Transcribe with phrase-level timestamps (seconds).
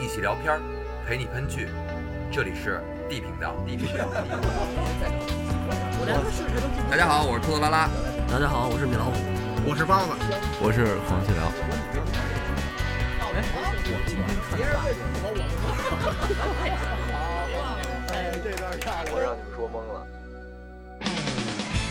[0.00, 0.60] 一起聊片儿，
[1.04, 1.68] 陪你喷剧。
[2.30, 3.52] 这里是 D 频道。
[3.66, 4.06] D 频道。
[6.88, 7.90] 大家好，我是兔子拉拉。
[8.30, 9.18] 大家好，我是米老虎。
[9.66, 10.14] 我是包子，
[10.62, 11.50] 我是黄继辽。
[19.10, 20.06] 我让你们说懵了。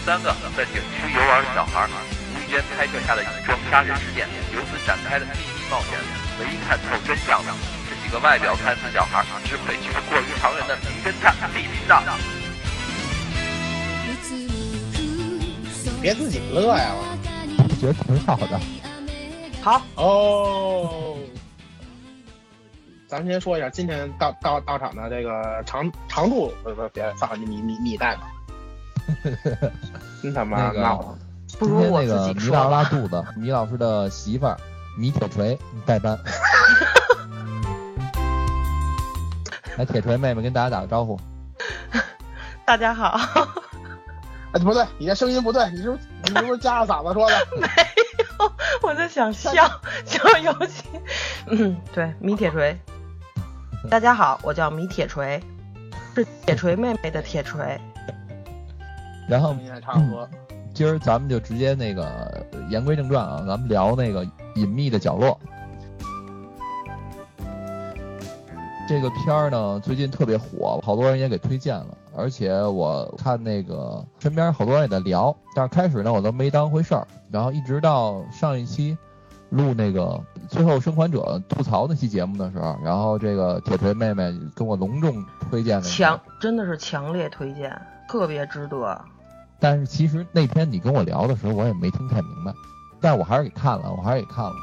[0.06, 1.90] 三个在景区游玩的小孩，
[2.32, 6.00] 无意间拍摄下的雨装杀人事件，由此展开的秘密冒险。
[6.40, 7.77] 唯一看透真相的，是
[8.08, 12.02] 几个外表看似小孩，实际却过于常人的名侦探地频道。
[16.02, 16.94] 别自己乐呀！
[17.58, 18.58] 我觉得挺好的。
[19.62, 21.18] 好哦，
[23.10, 28.22] 咱们先说一下，今天到到到场的这个长长度，不不别，算了，你你你带吧。
[30.24, 31.18] 真他妈 闹了！
[31.48, 34.58] 今天那个米老拉肚子，米老师的媳妇儿
[34.98, 36.18] 米铁锤代班。
[39.78, 41.20] 来，铁锤妹妹跟大家打个招呼。
[42.66, 43.20] 大家好。
[44.52, 47.36] 哎，不对，你这声音不对，你是不是你是不是夹着嗓子说的？
[47.62, 47.68] 没
[48.40, 49.52] 有，我在想笑
[50.04, 50.84] 笑游戏。
[51.46, 52.76] 嗯，对，米铁锤。
[53.88, 55.40] 大家好，我叫米铁锤，
[56.16, 57.80] 是铁锤妹妹的铁锤。
[59.30, 60.28] 然后差不多，
[60.74, 64.26] 今儿咱们就直接那个言归正传啊，咱们聊那个
[64.56, 65.40] 隐秘的角落。
[68.88, 78.98] 这个片儿呢，最近特别火，好多人也给推荐了，而且我看那个身边好多人也在聊，但是开始呢我都没当回事儿，然后一直到上一期
[79.50, 80.18] 录那个
[80.48, 87.78] 最后生还者吐槽那期节目的时候，然后这个铁锤妹妹跟我隆重推荐了，强真的是强烈推荐，
[88.08, 89.00] 特别值得。
[89.60, 92.54] 但是其实那天你跟我聊的时候，我也没听太明白，
[93.02, 94.54] 但我还是给看了，我还是给看了。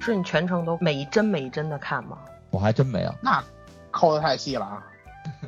[0.00, 2.16] 是你全程都每一帧每一帧的看吗？
[2.56, 3.14] 我还真没有。
[3.20, 3.44] 那
[3.90, 4.82] 抠的太细了啊！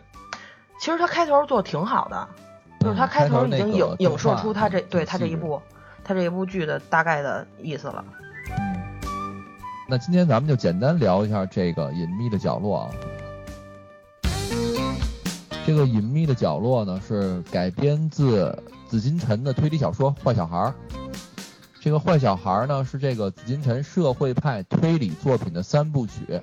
[0.78, 2.28] 其实他开头做的挺好的，
[2.80, 5.58] 就是他开头已经影影射出他这对他这一部
[6.04, 8.04] 他这一部剧的大概的意思了。
[8.58, 9.42] 嗯。
[9.88, 12.90] 那今天咱们就简单聊一下这个隐秘的角落啊。
[15.66, 20.58] 这个隐秘的角落呢，是改编自紫金陈的推理小说《坏小孩》。
[21.80, 26.40] 这个《坏小孩》呢，是这个紫金陈社会派推理作品的三部曲。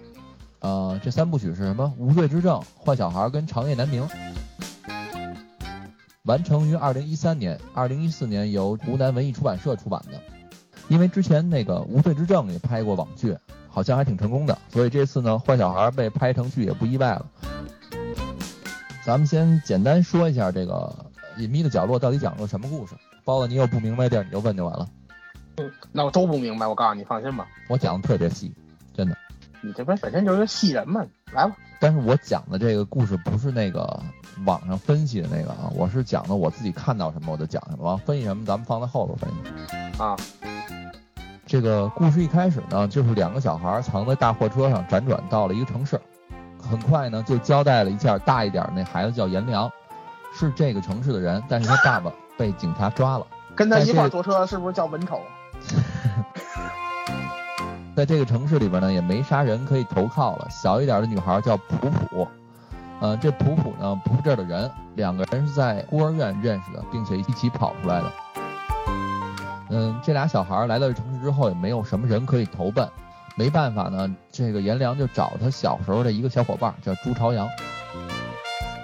[0.66, 1.94] 呃，这三部曲是什么？
[2.02, 4.04] 《无罪之证》、《坏小孩》跟《长夜难明》。
[6.24, 10.20] 完成于二零一三年，二零一四年由湖南文艺出版社出版的。
[10.88, 13.38] 因为之前那个《无罪之证》也拍过网剧，
[13.70, 17.28] 好像还挺成功的，所以这次呢，《坏小孩》被拍成剧也不意外了。
[19.06, 20.92] 咱们先简单说一下这个
[21.38, 22.96] 隐秘的角落到底讲了个什么故事。
[23.24, 24.90] 包子，你有不明白地儿你就问就完了。
[25.58, 27.46] 嗯，那我都不明白，我告诉你，放心吧。
[27.68, 28.52] 我讲的特别细，
[28.96, 29.16] 真的。
[29.66, 31.04] 你这边本身就是个戏人嘛，
[31.34, 31.56] 来吧。
[31.80, 34.00] 但是我讲的这个故事不是那个
[34.46, 40.02] 网上分析的那个啊，我是讲的我自己看到什么我就讲什么，完分析什么咱们放在后边分析。
[40.02, 40.16] 啊。
[41.48, 46.00] 这个故事一开始呢，就是两个小孩藏在大货车上辗转到了一个城市。
[46.60, 49.70] 很快呢，就交代了一下，大一点那孩子叫颜良，
[50.34, 53.28] 是这个城市的人，但是他爸爸被警察抓了。
[53.56, 55.22] 跟他一块坐车是不是叫文丑？
[57.96, 60.48] 在这个城市里边呢，也没啥人可以投靠了。
[60.50, 62.28] 小一点的女孩叫普普，
[63.00, 68.12] 呃，这普普呢不是这儿的人，两个人是在孤儿院认识的，并且一起跑出来的。
[69.70, 72.86] 嗯，这俩小孩来到这城市之后，也没有什么人可以投奔。
[73.38, 77.48] 没办法呢，这个颜良就找他小时候的一个小伙伴，叫朱朝阳。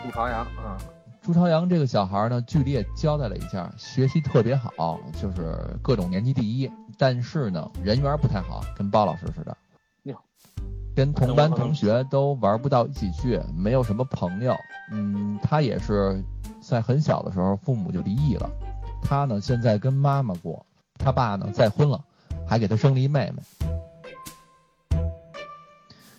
[0.03, 0.77] 朱朝阳啊，
[1.21, 6.71] 朱朝阳这个小孩呢，剧里也交代了一下，学习特别好，就是各种年级第一，
[7.01, 9.57] 但是呢，人缘不太好，跟包老师似的。
[10.03, 10.15] 哟，
[10.95, 14.55] 跟同班同学都玩不到一起去，没有什么朋友。
[14.91, 16.23] 嗯，他也是
[16.61, 18.47] 在很小的时候父母就离异了，
[19.01, 20.63] 他呢现在跟妈妈过，
[20.99, 21.99] 他爸呢再婚了，
[22.47, 23.41] 还给他生了一妹妹。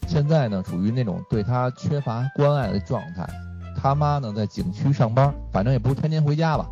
[0.09, 3.25] 现在呢，处于那种对他缺乏关爱的状态。
[3.81, 6.69] 他妈呢在景区上班，反正也不是天天回家吧。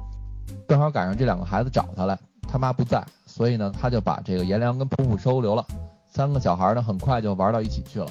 [0.67, 2.19] 正好赶上这两个孩子找他来，
[2.49, 3.07] 他妈不在，
[3.41, 5.67] 所以呢，他就把这个颜良跟普普收留了。
[6.07, 8.07] 三个小孩呢，很快就玩到一起去了。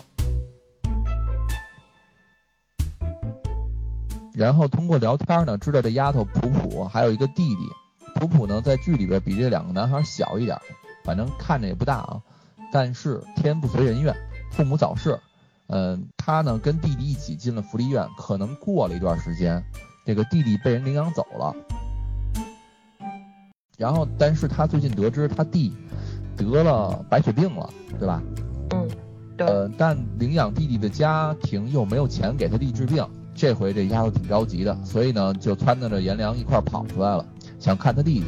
[4.33, 7.61] 然后通过聊天呢，知道这丫头普普还有一个弟弟。
[8.15, 10.57] 普普呢，在剧里边比这两个男孩小一点，
[11.03, 12.19] 反正看着也不大啊。
[12.71, 14.15] 但是天不随人愿。
[14.49, 15.19] 父母早逝，
[15.67, 19.63] 嗯，他呢跟弟弟一起进了福利院，可能过了一段时间，
[20.07, 21.55] 这个弟弟被人领养走了，
[23.79, 25.73] 然后，但是他最近得知他弟
[26.35, 28.21] 得了白血病了，对吧？
[28.71, 28.87] 嗯。
[29.37, 37.25] 对，呃，但领养弟弟的家庭又没有钱给他弟治病，这回这丫头挺着急的，所以呢就撺掇着颜良一块儿跑出来了，
[37.57, 38.25] 想看他弟去。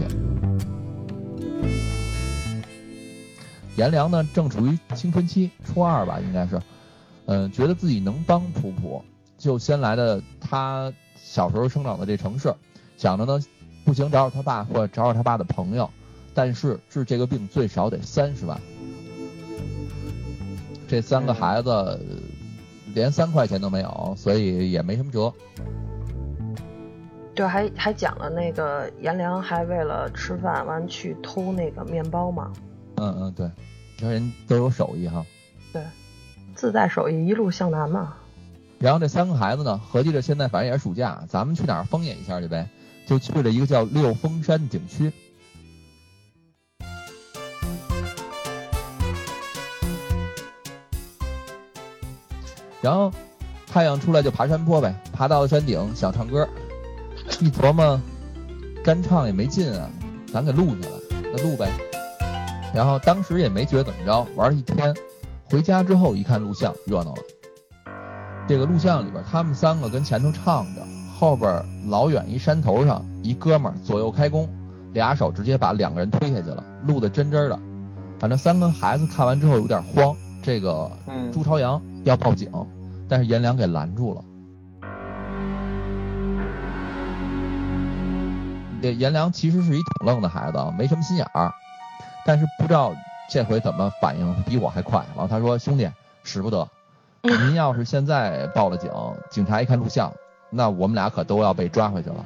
[3.76, 6.62] 颜良呢正处于青春期，初二吧应该是，
[7.26, 9.04] 嗯、觉得自己能帮普普，
[9.38, 12.56] 就先来的他小时候生长的这城市，
[12.96, 13.38] 想着呢
[13.86, 15.90] 不行找找他爸或者找找他爸的朋友，
[16.34, 18.60] 但是治这个病最少得三十万。
[20.88, 22.00] 这三个孩子呃
[22.94, 25.34] 连三块钱都没有，所以也没什么辙。
[27.34, 32.52] 对，还还讲了那个颜良还为了吃饭完去偷那个面包嘛，
[32.98, 33.50] 嗯嗯，对，
[33.98, 35.26] 这人都有手艺哈。
[35.72, 35.82] 对，
[36.56, 38.16] 自带手艺一路向南嘛。
[38.80, 42.68] 然后这三个孩子呢，合计着现在反正也是暑假，咱们去哪儿疯野一下去呗，
[43.12, 45.12] 就去了一个叫六峰山景区。
[52.82, 53.12] 然后
[53.68, 56.48] 太阳出来就爬山坡呗，爬到了山顶想唱歌，
[57.42, 58.00] 一琢磨，
[58.82, 59.90] 干唱也没劲啊，
[60.32, 60.96] 咱给录下来，
[61.34, 61.70] 那录呗。
[62.74, 64.96] 然后当时也没觉得怎么着，玩了一天，
[65.44, 67.22] 回家之后一看录像，热闹了。
[68.48, 70.82] 这个录像里边，他们三个跟前头唱着，
[71.22, 74.50] 后边老远一山头上，一哥们儿左右开弓，
[74.92, 77.60] 俩手直接把两个人推下去了，录的真真的。
[78.18, 82.52] 反正三个孩子看完之后有点慌，这个嗯朱朝阳要报警，
[83.08, 84.24] 但是颜良给拦住了。
[88.82, 91.54] 这颜良其实是一挺愣的孩子，啊，没什么心眼儿，
[92.26, 92.96] 但是不知道
[93.30, 95.06] 这回怎么反应比我还快。
[95.16, 95.88] 然后他说：“兄弟，
[96.24, 96.68] 使不得，
[97.22, 98.90] 您要是现在报了警，
[99.30, 100.12] 警察一看录像，
[100.52, 102.24] 那我们俩可都要被抓回去了。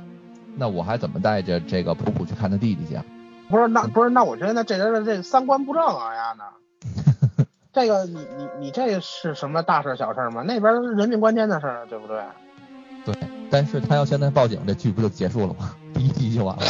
[0.57, 3.05] 那我还怎么带着这个普普去看他弟弟去啊？
[3.47, 7.45] 不是那不是那我觉得这人的这三观不正啊呀呢。
[7.71, 10.41] 这个你你你这是什么大事小事吗？
[10.43, 12.21] 那边是人命关天的事儿，对不对？
[13.05, 13.15] 对，
[13.51, 15.75] 但是他要现在报警，这剧不就结束了吗？
[15.93, 16.63] 第一集就完了。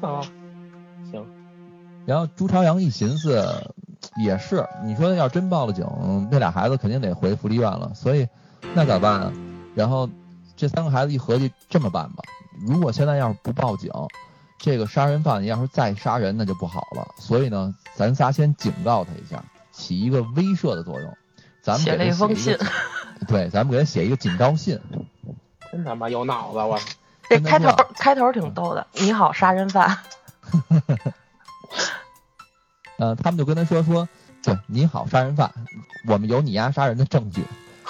[0.00, 0.22] 啊，
[1.12, 1.24] 行，
[2.06, 3.38] 然后朱朝阳一寻思，
[4.24, 5.86] 也是，你说要真报了警，
[6.32, 8.26] 那俩孩子肯定得回福利院了，所以
[8.74, 9.32] 那咋办啊？
[9.74, 10.08] 然后
[10.60, 12.22] 这三个孩子一合计，这么办吧，
[12.66, 13.90] 如果现在要是不报警，
[14.58, 17.08] 这个杀人犯要是再杀人，那就不好了。
[17.16, 19.42] 所以呢，咱仨先警告他一下，
[19.72, 21.16] 起一个威慑的作用。
[21.62, 22.58] 咱们给他写了一封信
[23.26, 24.78] 对，咱们给他写一个警告信。
[25.72, 26.78] 真他妈有脑子，我
[27.30, 29.96] 这开头开头挺逗的，你好，杀人犯。
[32.98, 34.06] 呃，他们就跟他说说，
[34.42, 35.50] 对，你好，杀人犯，
[36.06, 37.46] 我们有你丫杀人的证据，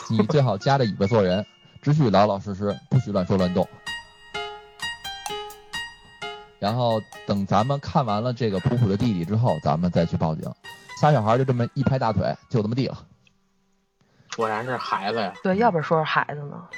[0.09, 1.45] 你最好夹着尾巴做人，
[1.83, 3.67] 只许老老实实，不许乱说乱动。
[6.59, 10.53] 然后等咱们看完了这个普普的弟弟之后，咱们再去报警。
[11.01, 13.07] 仨小孩就这么一拍大腿，就这么地了。
[14.37, 15.33] 果然是孩子呀。
[15.43, 16.69] 对，要不然说是孩子呢。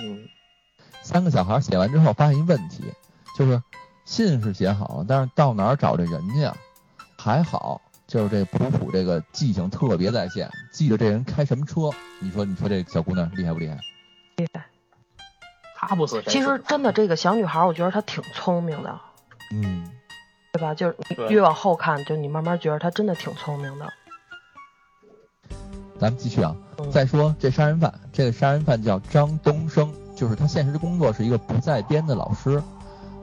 [0.00, 0.26] 嗯，
[1.02, 2.82] 三个小孩写完之后发现一问题，
[3.38, 3.62] 就是
[4.04, 6.56] 信是写好了，但是到哪儿找这人去啊？
[7.16, 11.90] 还好，就是这普普这个记性特别在线，记得这人开什么车。
[12.18, 13.78] 你说，你说这小姑娘厉害不厉害？
[14.36, 14.66] 厉害。
[15.74, 16.30] 他不死谁死？
[16.30, 19.00] 其实真的这个小女孩，我觉得她挺聪明的，
[19.52, 19.90] 嗯，
[20.52, 20.74] 对吧？
[20.74, 23.92] 就是你越往后看，就你慢慢觉得她真的挺聪明的。
[25.98, 26.54] 咱们继续啊。
[26.56, 32.60] 嗯再说这杀人犯，这个杀人犯叫张东升，就是他现实工作是一个不在编的老师，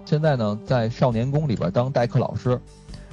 [0.05, 2.59] 现在呢在少年宫里边当代课老师。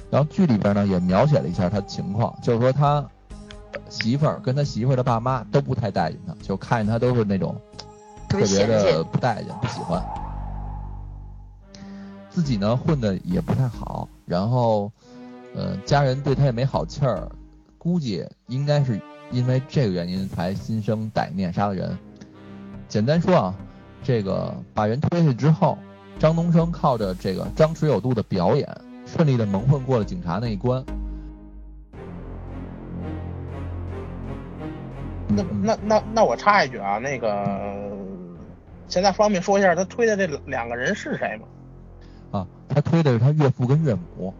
[0.09, 3.05] 然后剧里边呢也描写了一下他的情况，就是说他
[3.89, 7.59] 媳妇儿跟他媳妇儿的爸妈都不太待见他，就看见他都是那种
[8.29, 10.01] 特别特别的，不待见、不喜欢。
[12.29, 14.91] 自己呢混的也不太好，然后，
[15.55, 17.27] 呃，家人对他也没好气儿，
[17.77, 21.97] 估计应该是因为这个原因才心生歹念杀了人。
[22.87, 23.55] 简单说啊，
[24.03, 25.77] 这个把人推下去之后，
[26.19, 28.69] 张东升靠着这个张弛有度的表演，
[29.05, 30.83] 顺利的蒙混过了警察那一关。
[35.27, 37.88] 那那那那我插一句啊，那个
[38.89, 42.39] 现在方便说一下他推的这两个人是谁吗？
[42.39, 44.33] 啊，他推的是他岳父跟岳母，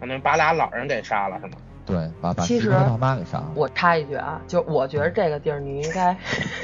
[0.00, 1.52] 可能把俩老人给杀了是吗？
[1.86, 3.50] 对，把把其实媳妇和爸妈给杀了。
[3.54, 6.14] 我插一句啊，就我觉得这个地儿你应该，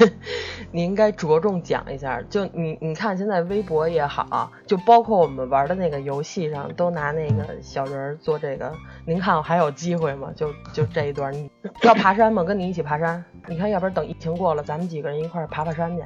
[0.71, 2.21] 你应该着重讲一下。
[2.29, 8.71] 就你你看现在微博也好，就包括我们玩的那个游戏上，都拿那个小人儿做这个。
[9.07, 10.31] 您看我还有机会吗？
[10.35, 11.49] 就就这一段，你
[11.81, 12.43] 要爬山吗？
[12.43, 13.25] 跟你一起爬山。
[13.47, 16.03] 你看，要不然等疫情过了，咱们几个人一块儿爬爬山去。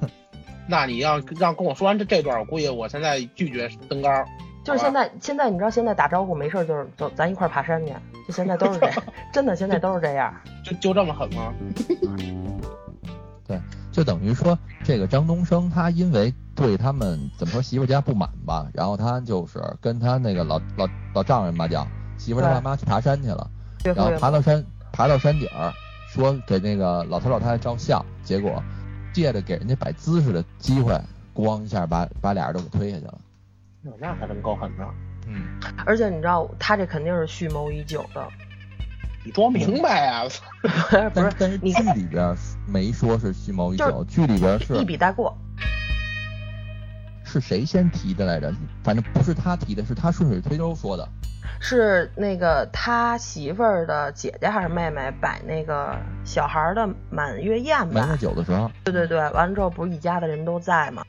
[0.66, 4.08] 那你要让跟我说完这这段，我估计我现在拒绝登高。
[4.64, 7.92] 就是现在，现在你知道，现在打招呼没事儿就是走，咱一块儿爬山去。
[8.26, 10.34] 就现在都是 这样，真的现在都是这样。
[10.64, 11.52] 就就这么狠吗？
[13.46, 13.60] 对，
[13.92, 23.50] 就等于说这个张东升他因为对他们怎么说媳妇家不满吧，然后他就是跟他那个老老老丈人吧叫媳妇他爸妈去爬山去了，
[23.84, 25.70] 然后爬到山爬到山顶儿，
[26.08, 28.62] 说给那个老头老太太照相，结果
[29.14, 31.00] 借着给人家摆姿势的机会，
[31.34, 33.18] 咣一下把把俩人都给推下去了。
[33.98, 34.84] 那还能够狠呢。
[35.26, 38.28] 嗯，而且你知道他这肯定是蓄谋已久的。
[39.24, 40.24] 你多明白 呀！
[40.60, 45.34] 不是，但是剧里边没说是蓄谋已久，剧里边是一笔带过。
[47.24, 48.52] 是谁先提的来着？
[48.82, 51.08] 反正不是他提的，是他顺水推舟说的。
[51.60, 58.00] 是那个他媳妇儿的姐姐还是妹妹摆那个小孩的满月宴吧？
[58.00, 58.70] 满月酒的时候。
[58.84, 61.04] 对对对，完了之后不是一家的人都在吗？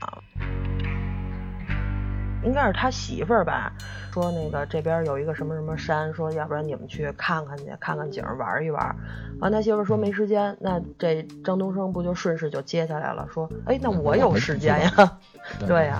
[2.45, 3.73] 应该是他媳妇儿吧，
[4.13, 8.95] 说那个这边有一个什么什么山，说要不然你们去看看去，看看景玩一玩。
[9.41, 15.17] 完他媳妇儿说没时间，那这张东升不就顺势就接下来了，说哎那我有时间呀，
[15.67, 15.99] 对呀，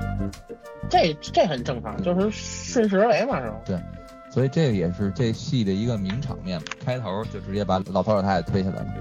[0.88, 3.56] 这这很正常，就是顺势而为嘛，是吧？
[3.64, 3.80] 对，
[4.30, 8.94] 所以这个也是这戏的一个名场面，开头就直接把老头老太太推下来了。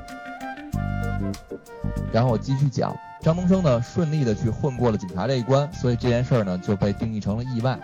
[2.11, 2.95] 然后我继续讲。
[3.23, 7.79] 张东升呢，顺利的去混过了警察这一关，所以这件事儿呢就被定义成了意外。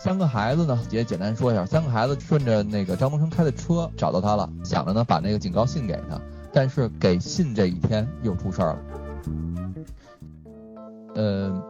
[0.00, 6.20] 三个孩子呢，也简单说一下，三个孩子顺着那个张东升开的车找到他了，想着呢把那个警告信给他，
[6.52, 8.78] 但是给信这一天又出事儿了。
[11.14, 11.62] 呃，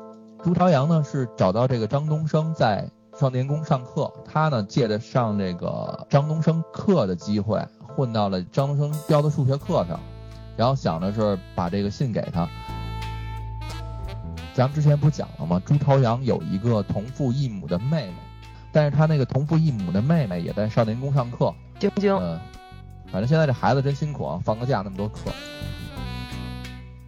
[0.42, 7.62] 朱朝阳呢是找到这个张东升在少年宫上课，他呢借着上这个张东升课的机会，
[7.94, 10.00] 混到了张东升教的数学课上。
[10.56, 12.48] 然后想的是把这个信给他。
[14.54, 15.60] 咱们之前不讲了吗？
[15.66, 18.14] 朱朝阳有一个同父异母的妹妹，
[18.72, 21.52] 但是他那个同父异母的妹妹也在少年宫上课。
[21.78, 22.16] 晶晶。
[22.16, 22.40] 嗯，
[23.12, 25.30] 反正现在这孩子真辛苦啊，放个假那么多课。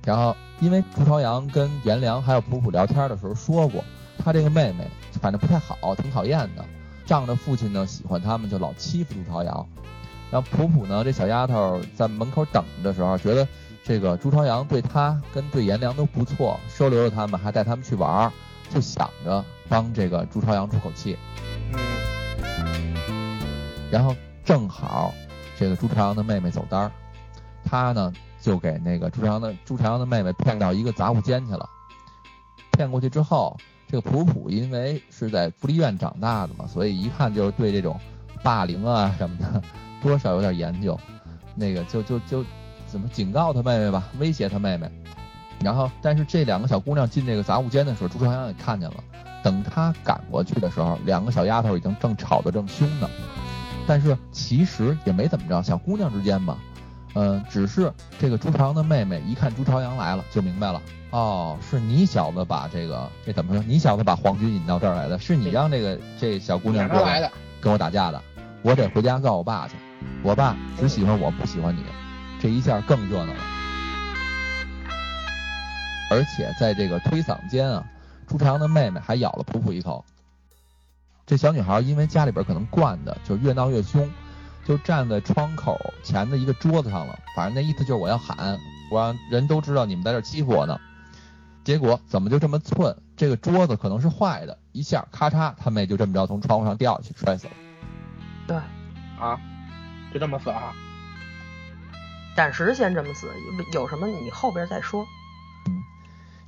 [0.04, 3.82] 然后因为朱朝阳跟颜良还有普普聊天的时候说过，
[4.18, 4.86] 他这个妹妹
[5.20, 6.62] 反正不太好，挺讨厌的。
[7.06, 9.66] 仗着父亲呢喜欢他们，就老欺负朱朝阳。
[10.30, 13.48] 然后普普呢，这小丫头在门口等的时候，觉得
[13.82, 18.32] 这个朱朝阳对她跟对颜良都不错，收留了他们，还带他们去玩儿，
[18.68, 21.16] 就想着帮这个朱朝阳出口气。
[23.90, 25.14] 然后正好
[25.58, 26.92] 这个朱朝阳的妹妹走单儿，
[27.64, 31.66] 他呢就给那个朱朝阳的朱朝阳的妹妹骗到一个杂物间去了。
[32.72, 33.56] 骗过去之后，
[33.88, 37.98] 这个普普因为是在福利院长大的嘛，所以一看就是对这种
[38.42, 39.62] 霸凌啊什么的。
[40.02, 40.98] 多少有点研究，
[41.54, 42.44] 那个就就就
[42.86, 44.90] 怎么警告他妹妹吧，威胁他妹妹。
[45.60, 48.96] 然后，但是这两个小姑娘进这个杂物间的时候，朱朝阳也看见了。
[49.42, 53.08] 等他赶过去的时候，两个小丫头已经正吵得正凶呢。
[53.86, 56.58] 但是其实也没怎么着，小姑娘之间嘛，
[57.14, 60.80] 嗯，只是这个朱朝阳的妹妹一看朱朝阳来了，就明白了。
[61.10, 63.64] 哦，是你小子把这个这怎么说？
[63.66, 67.28] 你小子把皇军引到这儿来的，是你让这个这小姑娘过来的
[67.60, 68.22] 跟我打架的，
[68.62, 69.74] 我得回家告我爸去。
[70.22, 71.84] 我爸只喜欢我，不喜欢你，
[72.40, 73.40] 这一下更热闹了。
[76.10, 77.84] 而且在这个推搡间啊，
[78.26, 80.04] 朱朝阳的妹妹还咬了普普一口。
[81.26, 84.10] 这小女孩因为家里边可能惯的，就越闹越凶，
[84.64, 87.18] 就站在窗口前的一个桌子上了。
[87.36, 88.58] 反正那意思就是我要喊，
[88.90, 90.80] 我让人都知道你们在这欺负我呢。
[91.64, 92.96] 结果怎么就这么寸？
[93.14, 97.52] 这个桌子可能是坏的，一下咔嚓，他妹就这么着从窗户上掉下去，摔死了。
[98.46, 98.56] 对，
[99.20, 99.38] 啊。
[100.12, 100.72] 就这么死啊？
[102.36, 103.30] 暂时先这么死，
[103.72, 105.04] 有什么你后边再说。
[105.66, 105.82] 嗯，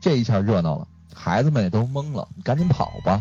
[0.00, 3.20] 这一下热闹了，孩子们也都懵了，赶紧跑吧。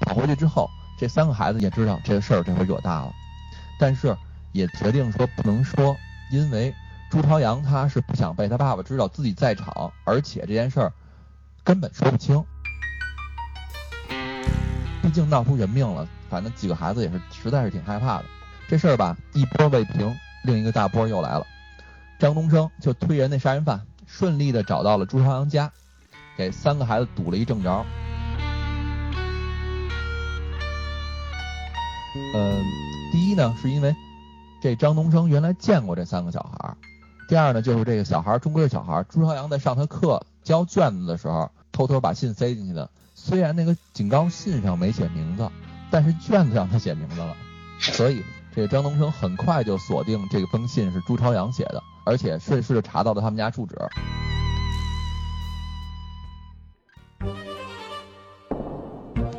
[0.00, 3.12] 跑回去之后，这三个孩子也知道这个事儿这回惹大了，
[3.78, 4.14] 但是
[4.52, 5.96] 也决定说不能说，
[6.30, 6.74] 因为
[7.10, 10.92] 朱朝阳他是不想被他爸爸知道自己在场，而且这件事儿
[11.62, 12.44] 根本说不清。
[15.00, 18.24] 毕竟闹出人命了，反正几个孩子也是实在是挺害怕的。
[18.66, 21.46] 这事儿吧，一波未平，另一个大波又来了。
[22.18, 25.70] 张东升就推人那杀人犯，顺利的找到了朱朝阳家，
[26.36, 27.84] 给三个孩子堵了一正着。
[32.34, 32.64] 嗯，
[33.12, 33.94] 第一呢，是因为
[34.62, 36.74] 这张东升原来见过这三个小孩；
[37.28, 42.88] 第二呢，就是这个小孩终归是小孩，朱朝阳在上他课交卷子的时候，偷偷把信塞进去的。
[43.14, 45.50] 虽然那个警告信上没写名字，
[45.90, 47.36] 但是卷子上他写名字了，
[47.78, 48.24] 所以。
[48.54, 53.76] 这张东升很快就锁定这封信是朱朝阳写的，而且顺势查到了他们家住址。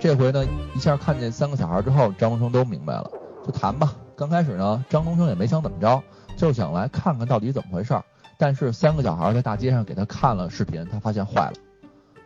[0.01, 0.45] 这回呢，
[0.75, 3.09] 一下看见三个小孩之后，张东升都明白了，
[3.45, 6.03] 就谈吧，刚开始呢，张东升也没想怎么着，
[6.35, 8.03] 就想来看看到底怎么回事儿。
[8.37, 11.53] 但是三个小孩在大街上给他看了视频，他发现坏了。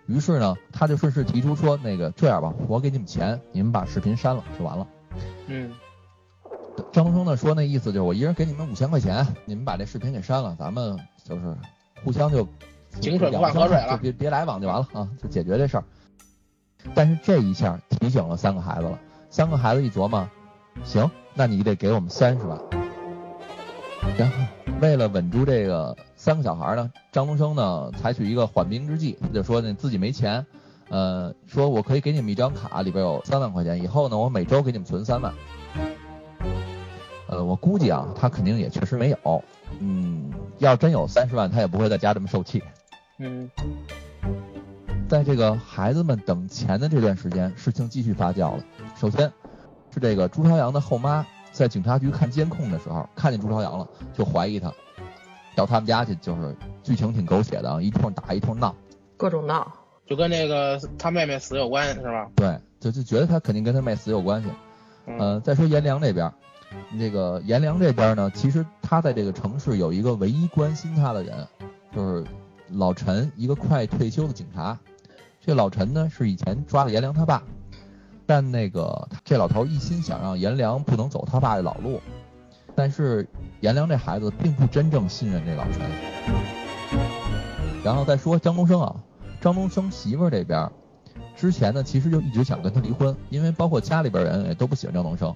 [0.07, 4.87] 于是呢，他就顺势提出说：“那个这样吧，我给你们钱，你们把视频删了就完了。”
[5.45, 5.71] 嗯，
[6.91, 11.55] 张东升呢说那意思就是我一人给你们五千块钱，你们把这视频给删了，咱们就是
[12.03, 12.47] 互相就
[12.99, 15.83] 井水不犯河水了就别别来往就完了啊，就解决这事儿。
[16.95, 18.99] 但是这一下提醒了三个孩子了，
[19.29, 20.27] 三个孩子一琢磨，
[20.83, 22.57] 行，那你得给我们三十万。
[24.17, 24.35] 然后
[24.81, 30.45] 为了稳住这个三个小孩呢，张东升呢采取一个缓兵之计，他就说呢自己没钱，
[30.89, 35.33] 呃，说我可以给你们一张卡，里边有三万块钱，以后呢我每周给你们存三万。
[37.29, 39.43] 呃，我估计啊，他肯定也确实没有，
[39.79, 42.63] 嗯，要真有三十万，他也不会在家这么受气。
[43.19, 43.47] 嗯，
[45.07, 48.63] 在这个孩子们等钱的这段时间，事情继续发酵了。
[48.95, 49.31] 首先
[49.93, 54.73] 是这个朱朝阳的后妈在警察局看监控的时候，看见朱朝阳了，就怀疑他，
[55.55, 58.75] 到他们家去，就是剧情挺狗血的啊，一通打一通闹。
[59.17, 59.71] 各种闹。
[60.07, 62.27] 就跟那个他妹妹死有关是吧？
[62.35, 64.49] 对，就就觉得他肯定跟他妹死有关系。
[65.05, 66.33] 嗯呃，再说颜良这边，
[66.97, 71.47] 这个颜良这边呢，其实他在这个城市有一个唯一关心他的人，
[71.95, 72.25] 就是
[72.69, 74.77] 老陈，一个快退休的警察。
[75.41, 77.41] 这老陈呢是以前抓了颜良他爸，
[78.25, 81.99] 但那个这老头一心想让颜良不能走他爸的老路，
[82.75, 83.27] 但是
[83.61, 85.81] 颜良这孩子并不真正信任这老陈。
[87.83, 88.95] 然后再说张东升啊，
[89.39, 90.69] 张东升媳妇儿这边，
[91.35, 95.33] 之前呢其实就一直想跟他离婚，因为包括家里边人也都不喜欢张东升，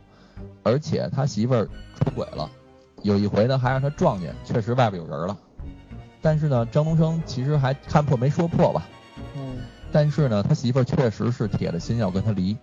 [0.64, 2.50] 而且他媳妇儿出轨了，
[3.02, 5.38] 有一回呢还让他撞见，确实外边有人了。
[6.22, 8.88] 但是呢，张东升其实还看破没说破吧，
[9.36, 9.58] 嗯，
[9.92, 12.58] 但是呢，他媳妇儿确实是铁了心要跟他离。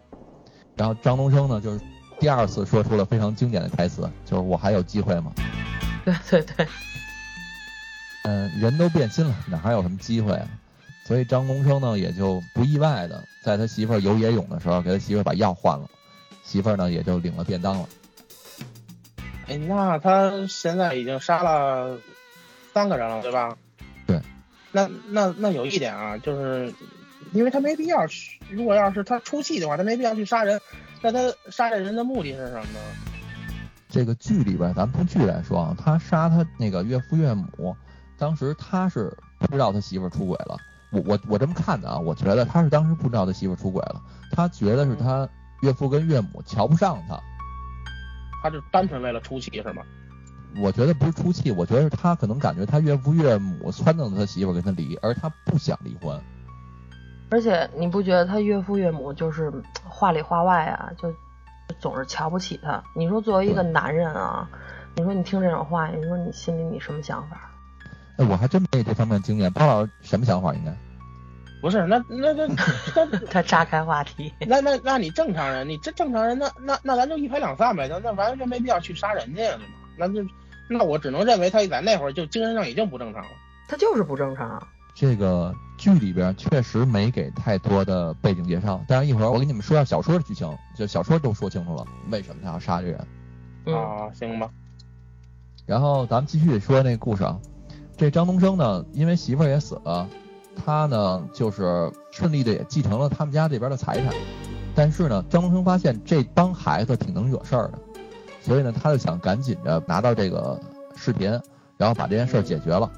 [0.77, 1.81] 然后张东升呢，就是
[2.19, 5.33] 第二次说出了非常经典的台词，就是我还有机会吗？
[6.07, 6.67] 对对对，
[8.25, 10.49] 嗯，人都变心了，哪还有什么机会啊？
[11.05, 15.87] 所以张东升呢，也就不意外的，在他媳妇儿游野泳的时候，给他媳妇儿把药换了，
[16.43, 17.89] 媳妇儿呢也就领了便当了。
[19.49, 21.99] 哎，那他现在已经杀了
[22.73, 23.57] 三个人了，对吧？
[24.07, 24.21] 对。
[24.73, 26.73] 那那那有一点啊，就是
[27.33, 30.61] 因为他没必要去，如果要是他出气的话，他没必要去杀人。
[31.03, 31.19] 那他
[31.51, 32.81] 杀这人的目的是什么呢？
[33.89, 37.75] 这个剧里边，咱们从剧来说啊，他杀他那个岳父岳母，
[38.17, 40.57] 当时他是不知道他媳妇儿出轨了。
[40.93, 44.01] 我我我这么看的啊，我觉得他是当时不知道他媳妇儿出轨了，
[44.31, 45.29] 他觉得是他
[45.63, 47.19] 岳父跟岳母瞧不上他。
[48.43, 49.83] 他就单纯为了出气是吗？
[50.57, 56.21] 我觉得不是出气，我觉得是他可能感觉他岳父岳母撺掇他媳妇跟他离，而他不想离婚。
[57.31, 59.53] 而且你不觉得他岳父岳母就是
[59.89, 62.83] 话里话外啊，就就总是瞧不起他？
[62.97, 64.49] 你说作为一个男人啊，
[64.97, 67.49] 你说你听这种话，你说你心里你什么想法？
[68.17, 70.75] 哎，我还真没这方面经验，包老师什么想法应该？
[71.61, 72.47] 不是，那那那
[72.97, 79.73] 那他炸开话题， 那那那你正常人，你这正常人，那那那咱就一拍两散呗，那那完全没必要去杀人家呀，对吗？
[79.97, 80.29] 那就
[80.69, 83.31] 那我只能认为他在那会儿就精神上已经不正常了。
[83.69, 84.67] 他就是不正常。
[84.95, 93.07] 这个剧里边确实没给太多的背景介绍，但是一会儿我给你们说下小说的剧情，就小说都说清楚了为什么他要杀这人。
[93.67, 94.51] 嗯，啊，行吧。
[95.67, 97.39] 然后咱们继续说那个故事啊，
[97.97, 100.09] 这张东升呢，因为媳妇儿也死了，
[100.57, 104.13] 他呢就是顺利的也继承了他们家这边的财产，
[104.75, 107.79] 但是呢，张东升发现这帮孩子挺能惹事儿的，
[108.43, 110.61] 所以呢，他就想赶紧着拿到这个
[110.95, 111.31] 视频，
[111.77, 112.91] 然后把这件事儿解决了。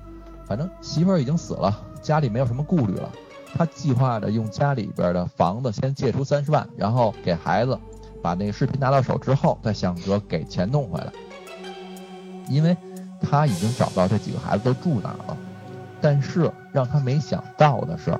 [0.45, 3.11] 反正媳妇儿已经死了，家里没有什么顾虑了，
[3.55, 7.79] 他计划着用家里边的房子先借出三十万，然后给孩子
[8.21, 11.13] 把那个视频拿到手之后，再想着给钱弄回来。
[12.49, 12.77] 因为
[13.21, 15.37] 他已经找到这几个孩子都住哪儿了，
[16.03, 18.13] 但是让他没想到的是，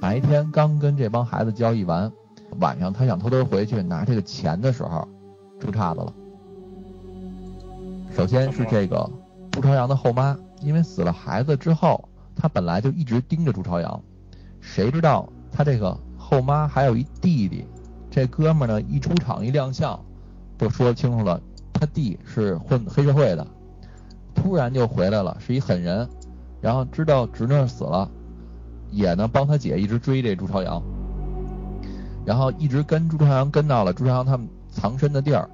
[0.00, 2.10] 白天刚跟这帮孩子交易完，
[2.58, 5.06] 晚上他想偷偷回去拿这个钱的时候，
[5.60, 6.12] 出岔子了。
[8.16, 9.08] 首先是这个
[9.52, 14.02] 朱朝阳的后妈，因为死了孩子之后，他本来就一直盯着朱朝阳，
[14.60, 17.64] 谁知道他这个后妈还有一弟弟，
[18.10, 19.98] 这哥们呢一出场一亮相，
[20.58, 21.40] 就说清楚了。
[21.72, 23.46] 他弟是混黑社会的，
[24.40, 26.08] 突然就回来了，是一狠人，
[26.60, 28.10] 然后知道侄女死了，
[28.90, 30.82] 也呢帮他姐一直追这朱朝阳，
[32.24, 35.48] 然后一直跟朱朝阳跟到了朱朝阳他们藏身的地儿，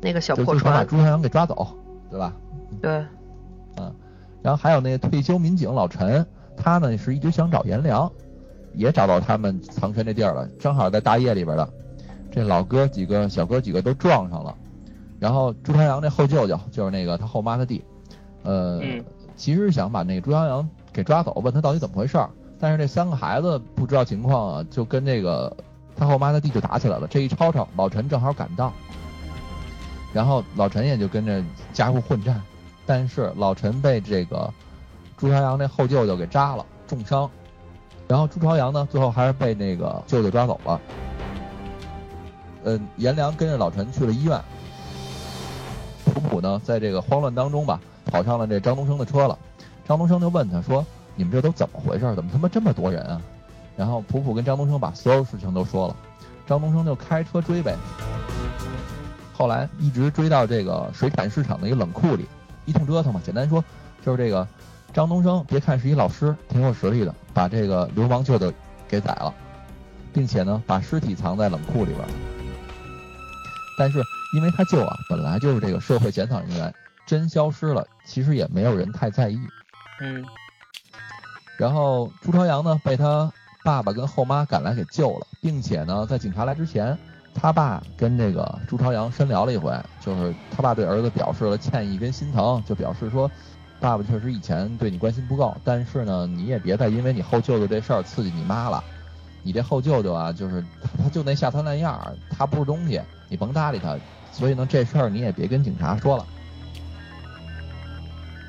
[0.00, 1.76] 那个小破船把，朱朝阳给抓走，
[2.10, 2.32] 对吧？
[2.80, 3.04] 对，
[3.76, 3.94] 嗯，
[4.40, 8.10] 然后还有那个退休民警老陈，他呢是一直想找颜良，
[8.74, 11.68] 也找到他们藏身这地儿了，正好在大夜里边的，
[12.30, 14.56] 这老哥几个小哥几个都撞上了。
[15.20, 17.84] 然后朱朝阳那后舅舅就是那个他后妈他弟，
[18.42, 19.04] 呃，嗯
[19.36, 22.28] 其实想把那个朱朝阳给抓走，问他到底怎么回事儿。
[22.60, 25.56] 但是这三个孩子不知道情况啊，就跟这个
[25.96, 27.08] 他后妈他弟就打起来了。
[27.08, 28.72] 这一吵吵，老陈正好赶到，
[30.12, 32.40] 然后老陈也就跟着加入混战，
[32.86, 34.52] 但是老陈被这个
[35.16, 37.28] 朱朝阳那后舅舅给扎了，重伤。
[38.06, 40.80] 然后朱朝阳呢，最后还是被那个舅舅抓走了。
[42.64, 44.40] 嗯，颜良跟着老陈去了医院。
[46.04, 49.38] 普普呢，在这个慌乱当中吧，跑上了这张东升的车了。
[49.86, 50.84] 张东升就问他说
[51.16, 52.14] ：“你们这都怎么回事？
[52.14, 53.20] 怎么他妈这么多人啊？”
[53.76, 55.96] 然后普普跟张东升把所有事情都说了，
[56.46, 57.74] 张东升就开车追呗。
[59.32, 62.26] 后来一直追到这个水产市场的一个冷库里，
[62.64, 63.20] 一通折腾嘛。
[63.24, 63.64] 简单说，
[64.04, 64.46] 就是这个
[64.92, 68.52] 张东升，别看是一老师，挺有实力的，把这个流氓舅舅
[68.86, 69.34] 给宰了，
[70.12, 72.06] 并且呢，把尸体藏在冷库里边。
[73.78, 73.98] 但是
[74.36, 76.72] 因为他舅啊，本来就是这个社会检讨人员，
[77.06, 79.38] 真消失了，其实也没有人太在意。
[80.00, 80.24] 嗯
[81.58, 83.30] 然后朱朝阳呢，被他
[83.62, 86.98] 爸爸跟后妈赶来给救了，并且呢，在警察来之前，
[87.34, 93.30] 他爸跟这个朱朝阳深聊了一回，就是他爸对儿子表示了歉意跟心疼，就表示说，
[93.78, 98.82] 爸爸确实以前对你关心不够，但是呢，你也别再因为你后舅舅这事儿刺激你妈了。
[99.44, 100.64] 你这后舅舅啊，就是
[101.02, 103.96] 他就那下三滥样儿，他不是东西，你甭搭理他。
[104.32, 106.26] 所以呢，这事儿你也别跟警察说了。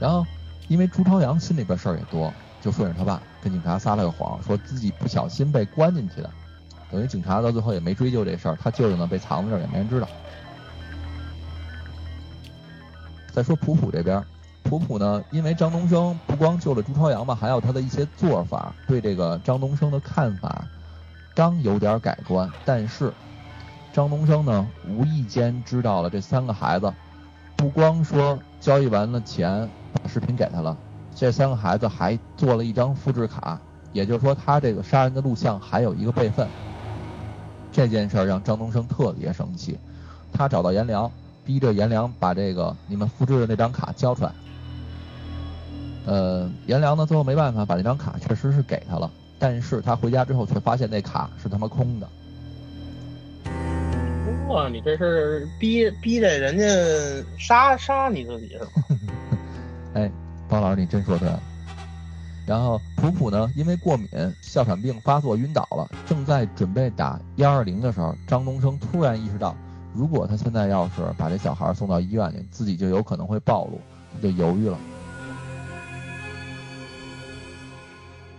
[0.04, 0.28] 然后，
[0.68, 6.30] 因为朱朝阳心里边事儿也多，就顺着他爸跟警察撒了个谎，说自己不小心被关进去的。
[6.92, 10.08] 等于警察到最后也没追究这事儿，他舅舅呢被藏在这儿也没人知道。
[13.32, 14.22] 再说普普这边，
[14.64, 20.66] 普普呢，因为张东升不光救了朱朝阳吧，还有他的一些做法，对这个张东升的看法
[21.34, 23.14] 刚有点改观，但是
[23.94, 26.94] 张东升呢，无意间知道了这三个孩子，
[27.56, 30.78] 不光说交易完了钱把视频给他了，
[31.16, 33.60] 这三个孩子还做了一张复制卡，
[33.92, 36.48] 也就是说他这个杀人的录像还有一个备份。
[37.72, 39.78] 这件事儿让张东升特别生气，
[40.32, 41.12] 他找到颜良，
[41.44, 44.32] 逼着颜良把这个你们复制的那张卡交出来。
[46.06, 52.08] 呃，颜良呢最后没办法把那张卡确实是给他了，但是他回家之后却发现那卡是他妈空的。
[54.50, 56.66] 哇，你这是逼逼着人家
[57.40, 58.68] 杀杀你自己是吗？
[59.94, 60.12] 哎，
[60.48, 61.40] 包老师你真说对了。
[62.46, 64.08] 然后普普呢，因为过敏，
[64.42, 69.56] 哮喘病发作晕倒了，正在准备打幺二零的时候，张东升突然意识到，
[69.94, 73.80] 如果他现在要是把这小孩送到医院去，自己就有可能会暴露，
[74.14, 74.78] 他就犹豫了。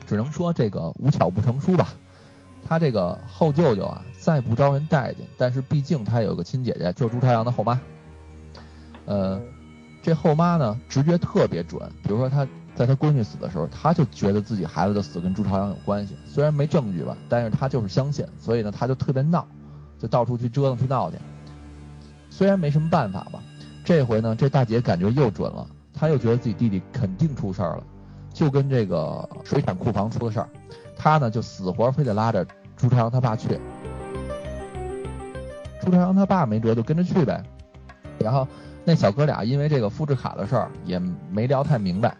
[0.06, 1.94] 只能说这个无巧不成书吧。
[2.66, 7.80] 他这个后舅舅啊，再不招人待见，但是毕竟他有个亲姐姐，就是朱朝阳的后妈。
[9.06, 9.40] 呃，
[10.04, 11.80] 这后妈呢，直觉特别准。
[12.02, 19.46] 比如说她在她闺女死的时候，她就觉得自己孩子的死跟朱朝阳有关系，虽然没证据吧，但是她就是相信，所以呢，她就特别闹，
[19.98, 21.16] 就到处去折腾去闹去。
[22.28, 23.42] 虽然没什么办法吧，
[23.82, 27.82] 这回呢，这大姐感觉又准了，她又觉得自己弟弟肯定出事儿了，
[28.30, 30.48] 就跟这个水产库房出了事儿，
[30.98, 33.58] 她呢就死活非得拉着朱朝阳他爸去。
[35.80, 37.42] 朱朝阳他爸没辙，就跟着去呗。
[38.18, 38.46] 然后
[38.84, 40.98] 那小哥俩因为这个复制卡的事儿也
[41.30, 42.16] 没聊太明白。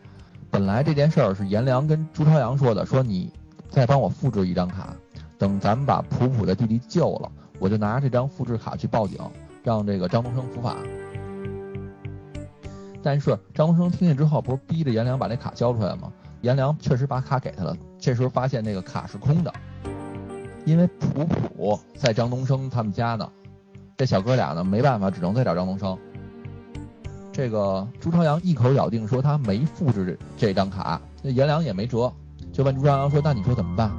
[0.50, 3.30] 本来这件事儿是颜良跟朱朝阳说的，说你
[3.68, 4.94] 再帮我复制一张卡，
[5.36, 9.18] 等咱们把普普的弟弟救了，我就拿这张复制卡去报警，
[9.62, 10.76] 让这个张东升伏法。
[13.02, 16.12] 但是张东升听见之后，不是逼着颜良把那卡交出来吗？
[16.40, 19.52] 颜良确实把卡给他了，这时候发现那个卡是空的，
[20.64, 23.30] 因为普普在张东升他们家呢。
[23.96, 25.98] 这小哥俩呢没办法，只能再找张东升。
[27.34, 32.12] 这个朱朝阳一口咬定说他没复制这张卡，那颜良也没辙，
[32.52, 33.90] 就问朱朝阳说：“那你说怎么办？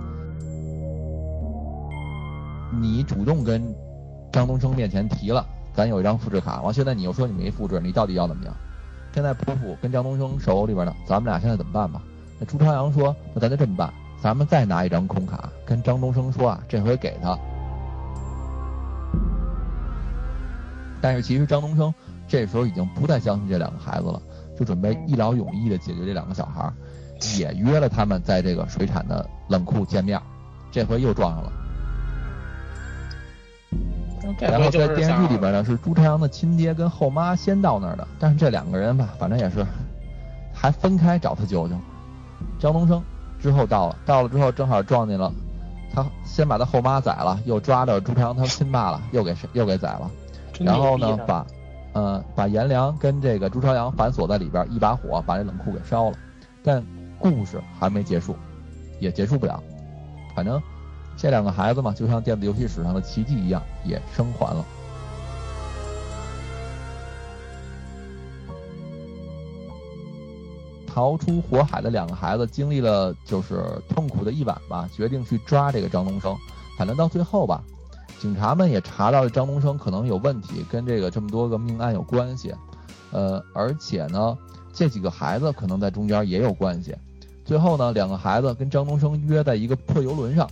[2.82, 3.62] 你主动跟
[4.32, 8.56] 张东升面前提了，咱有一张复制卡，完现在你又说你没复制，你到底要怎么样？
[9.14, 12.02] 现在普普跟张东升手里边呢，咱们俩现在怎么办吧？”
[12.40, 17.38] 那朱朝阳说：“那咱就这么办，咱们再拿一张空卡，跟张东升说啊，这回给他。”
[21.02, 21.94] 但是其实张东升
[22.28, 24.22] 这时候已经不再相信这两个孩子了，
[24.58, 26.72] 就准备一劳永逸的解决这两个小孩，
[27.38, 30.20] 也约了他们在这个水产的冷库见面，
[30.72, 31.52] 这回又撞上了。
[34.40, 39.64] 然后在电视剧里边呢，是朱朝阳的亲爹跟后妈先到那儿的，但是这两个人吧，反正也是
[40.52, 41.76] 还分开找他舅舅。
[42.58, 43.02] 张东升
[43.40, 45.32] 之后到了，到了之后正好撞见了，
[45.94, 50.10] 他先把他后妈宰了，又抓着朱朝阳他亲爸了，又给谁又给宰了。
[50.60, 51.46] 然后呢，把
[51.96, 56.18] 呃，把颜良跟这个朱朝阳反锁在里边，一把火把这冷库给烧了。
[56.62, 56.86] 但
[57.18, 58.36] 故事还没结束，
[59.00, 59.64] 也结束不了。
[60.36, 60.62] 反正
[61.16, 64.66] 这两个孩子嘛，就像电子游戏史上的奇迹一样，也生还了。
[70.86, 76.36] 逃出火海的两个孩子经历了就是痛苦的一晚吧，决定去抓这个张东升。
[76.78, 77.64] 反正到最后吧，
[78.20, 82.54] 警察们也查到了张东升可能有问题，跟这个这么多个命案有关系。
[83.12, 84.38] 呃，而且呢，
[84.74, 86.96] 这几个孩子可能在中间也有关系。
[87.46, 90.50] 最后呢，两个孩子跟张东升约在一个破游轮上，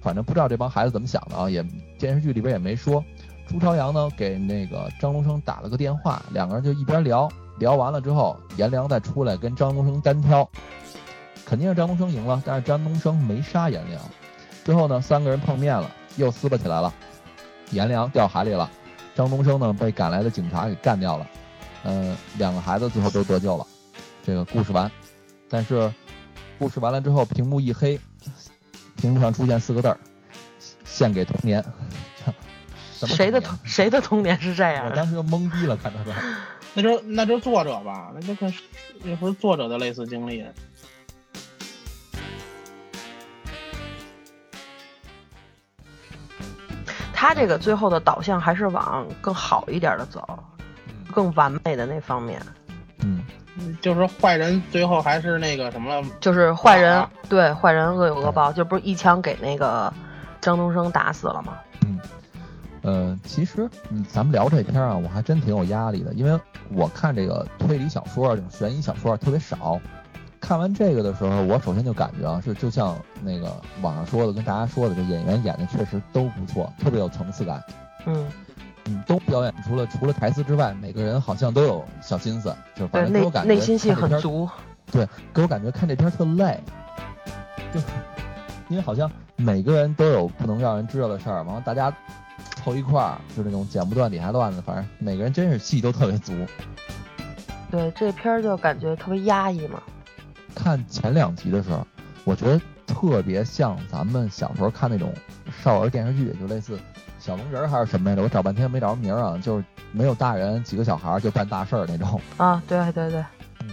[0.00, 1.64] 反正不知道这帮孩子怎么想的啊，也
[1.98, 3.02] 电视剧里边也没说。
[3.48, 7.28] 朱朝阳呢给那个张东升打了个电话，两个人就一边聊。
[7.58, 10.46] 聊完了之后，颜良再出来跟张东升单挑，
[11.46, 14.02] 肯定是张东升赢了，但是张东升没杀颜良。
[14.62, 16.92] 最后呢，三个人碰面了，又撕巴起来了，
[17.70, 18.70] 颜良掉海里了，
[19.14, 21.26] 张东升呢被赶来的警察给干掉了。
[21.84, 23.66] 嗯，两个孩子最后都得救了。
[24.24, 24.90] 这个故事完，
[25.48, 25.92] 但是
[26.58, 28.00] 故事完了之后，屏幕一黑，
[28.96, 29.98] 屏幕上出现四个字儿：
[30.84, 31.64] 献给童年。
[33.06, 34.86] 谁的童谁的童年是这样？
[34.86, 36.12] 我当时就懵逼了，看到这。
[36.74, 38.52] 那就那就作者吧，那就跟
[39.02, 40.44] 那不是作者的类似经历。
[47.26, 50.38] 他这个最后的导向还是往更好一点的走，
[51.12, 52.40] 更完美的那方面。
[53.00, 53.24] 嗯，
[53.80, 56.06] 就是坏人最后还是那个什么了？
[56.20, 59.92] 就是坏人对坏人恶有恶报，就不是一枪给那个
[60.40, 61.54] 张东升打死了吗？
[61.84, 61.98] 嗯。
[62.82, 69.80] 呃，其实，嗯，咱们聊这篇啊，我还真挺有压力的，因为我看这个推理小说、这种悬疑小说特别少。
[70.46, 77.60] 看完这个的时候，我首先就感觉啊，是就像那个网上说的，跟大家说的，这演员演的确实都不错，特别有层次感。
[78.06, 78.24] 嗯
[78.84, 84.48] 嗯，都表演除了除了台词之外，每个人好像都有小心思，就反正给我感觉内心戏很足。
[84.92, 86.60] 对，给我感觉看这片特累，
[87.74, 87.80] 就
[88.68, 91.92] 因为好像每个人都有不能让人知道的事儿，完了大家。
[92.62, 96.32] 凑一块儿就那种剪不断理还乱的，反正每个人真是戏都特别足。
[97.70, 99.80] 对这片儿就感觉特别压抑嘛。
[100.56, 101.86] 看前两集的时候，
[102.24, 105.14] 我觉得特别像咱们小时候看那种
[105.62, 106.76] 少儿电视剧，就类似
[107.20, 108.22] 小龙人还是什么来着？
[108.22, 112.20] 我找半天没找着名儿啊，就是没有大人，几个小孩就办大事儿那种。
[112.38, 113.24] 啊，对对对。
[113.60, 113.70] 嗯。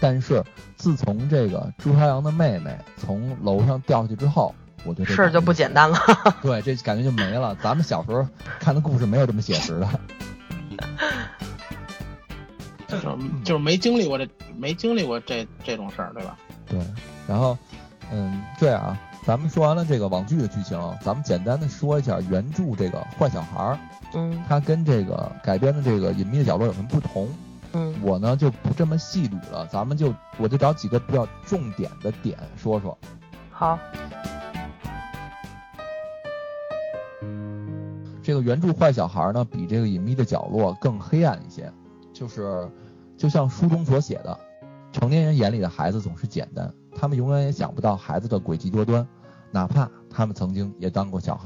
[0.00, 0.42] 但是
[0.76, 4.54] 自从这个朱朝阳的妹妹从楼上掉下去之后。
[4.84, 5.96] 我觉得事儿就不简单了。
[6.42, 7.56] 对，这感觉就没了。
[7.62, 8.26] 咱们小时候
[8.58, 9.88] 看的故事没有这么写实的，
[12.92, 16.38] 就是就是没经历过这没经历过这这种事儿，对吧？
[16.66, 16.80] 对。
[17.26, 17.56] 然后，
[18.10, 23.78] 嗯，这样啊，咱们说完了这个网剧的剧情，咱们简单的说一下原著这个坏小孩儿。
[24.14, 24.42] 嗯。
[24.48, 27.28] 他跟这个改编的这个隐秘的角落有什么不同？
[27.72, 27.94] 嗯。
[28.02, 32.96] 我呢就不这么细捋了，咱们就我就找几个比较重点的点说说。
[33.50, 33.78] 好。
[38.24, 41.72] 这个原著坏小孩呢，比这个隐秘的角落更黑暗一些，
[42.12, 42.70] 就是
[43.22, 44.36] 就像书中所写的，
[44.90, 49.06] 成年人眼里的孩子总是简单，他们永远也想不到孩子的诡计多端，
[49.52, 51.44] 哪怕他们曾经也当过小孩。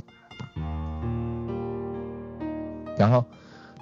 [2.96, 3.22] 然后，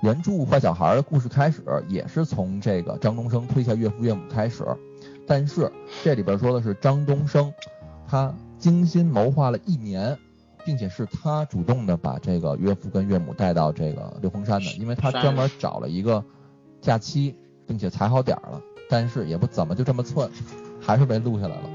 [0.03, 4.65] 原著坏小孩的故事开始也是从这个张东升推下岳父岳母开始，
[5.25, 5.71] 但是
[6.03, 7.55] 这里边说的是张东升，
[8.09, 10.19] 他精心谋划了一年。
[10.67, 16.25] 并且是他主动的把这个岳父跟岳母带到这个六峰山的，因为他专门找了一个
[16.81, 20.31] 假期，并且踩好点儿了，但是也不怎么就这么寸，
[20.81, 21.71] 还是被录下来了。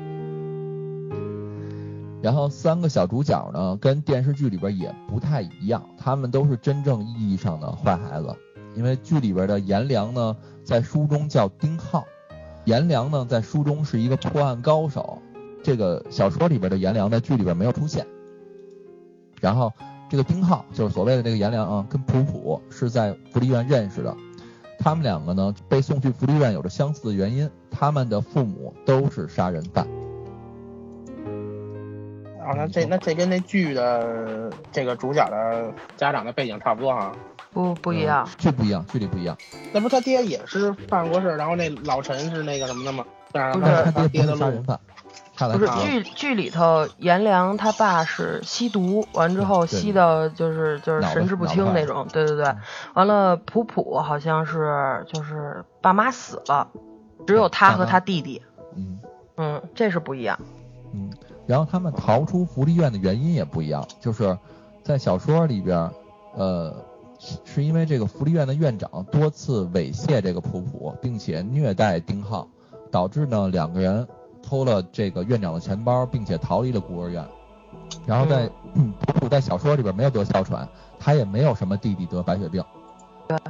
[2.21, 8.35] 然后三个小主角呢，跟电视剧里边也不太一样，他们都是真正意义上的坏孩子，
[8.75, 12.05] 因为剧里边的颜良呢，在书中叫丁浩，
[12.65, 15.19] 颜良呢在书中是一个破案高手，
[15.63, 18.05] 这个小说里边的颜良在剧里边没有出现。
[19.39, 19.71] 然后，
[20.09, 24.13] 这个丁浩就是所谓的这个颜良啊，跟普普是在福利院认识的。
[24.79, 29.85] 他们两个呢被送去福利院有着相似的原因，他们的父母都是杀人犯。
[32.41, 37.11] 啊，那这那这跟那剧的这个主角的家长的背景差不多哈？
[37.51, 39.37] 不不一样，剧不一样，剧里不一样。
[39.73, 43.05] 那不他爹也是犯过事，然后那老陈是那个什么的吗？
[43.31, 44.79] 不是他爹的杀人犯。
[45.47, 52.55] 不是剧剧里头，颜良他爸是吸毒，完之后吸的就是就是神志不清那种，对对对。
[52.95, 56.67] 完了，普普好像是就是爸妈死了，
[57.25, 58.41] 只有他和他弟弟。
[58.75, 58.99] 嗯
[59.37, 60.37] 嗯，这是不一样。
[60.93, 61.09] 嗯，
[61.47, 64.37] 然后他们逃出福利院的原因也不一样，就是
[64.83, 65.89] 在小说里边，
[66.35, 66.75] 呃，
[67.45, 72.47] 是因为这个福利院的院长多次猥亵这个普普，并且虐待丁浩，
[72.91, 74.07] 导致呢两个人
[74.49, 77.23] 偷了这个院长的钱包，并且逃离了孤儿院。
[78.07, 82.63] 然后在、嗯、 普普在小说里边没有得哮喘，他也没有什么弟弟得白血病，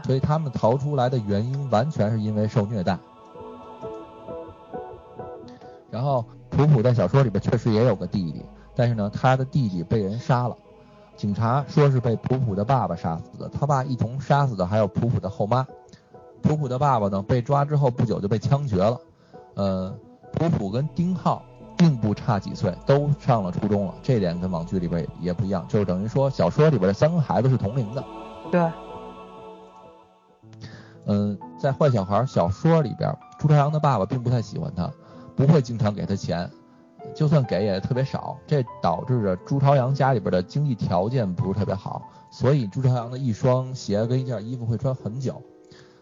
[0.04, 3.00] 所以他们逃出来的原因完全是因为受虐待。
[5.90, 8.44] 然后普普在小说里边确实也有个弟弟，
[8.76, 10.56] 但是呢，他的弟弟被人杀了，
[11.16, 15.66] 警察说是被普普的爸爸杀死的，他爸一同杀死的还有普普的后妈。
[16.42, 19.00] 普普的爸爸呢被抓之后不久就被枪决了，
[19.56, 19.94] 呃，
[20.34, 21.44] 普普跟丁浩
[21.78, 28.04] 并不差几岁，都上了初中了，这点跟网剧里边也也不一样，就是等于说小说里边的三个孩子是同龄的。
[28.52, 28.72] 对，
[31.06, 34.92] 嗯，在坏小孩小说里边，朱朝阳的爸爸并不太喜欢他，
[35.36, 36.50] 不会经常给他钱，
[37.16, 45.42] 就算给也特别少，这导致着朱朝阳家里边的经济条件不是特别好，所以朱朝阳的一双鞋跟一件衣服会穿很久，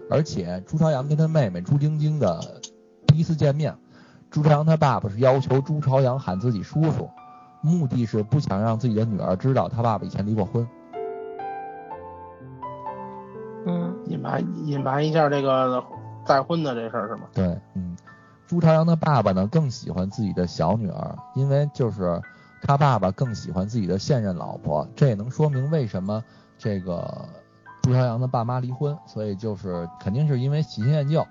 [0.09, 2.61] 而且朱朝阳跟他妹妹朱晶晶的
[3.05, 3.77] 第一次见面，
[4.29, 7.09] 朱朝阳他爸爸是要求朱朝阳喊自己叔叔，
[7.61, 10.67] 目的是不想让自己的女儿知道他爸爸以前离过婚。
[13.65, 15.83] 嗯，隐瞒隐瞒一下这个
[16.25, 17.23] 再婚的这事儿是吗？
[17.33, 17.97] 对，嗯，
[18.45, 22.21] 朱朝阳的爸爸呢更喜欢自己的小女儿，因为就是
[22.61, 26.23] 他爸爸更喜欢自己的现任老婆，这也能说明为什么
[26.57, 27.25] 这个
[27.81, 31.25] 朱朝阳的爸妈离婚，所以就是肯定是因为喜新厌旧。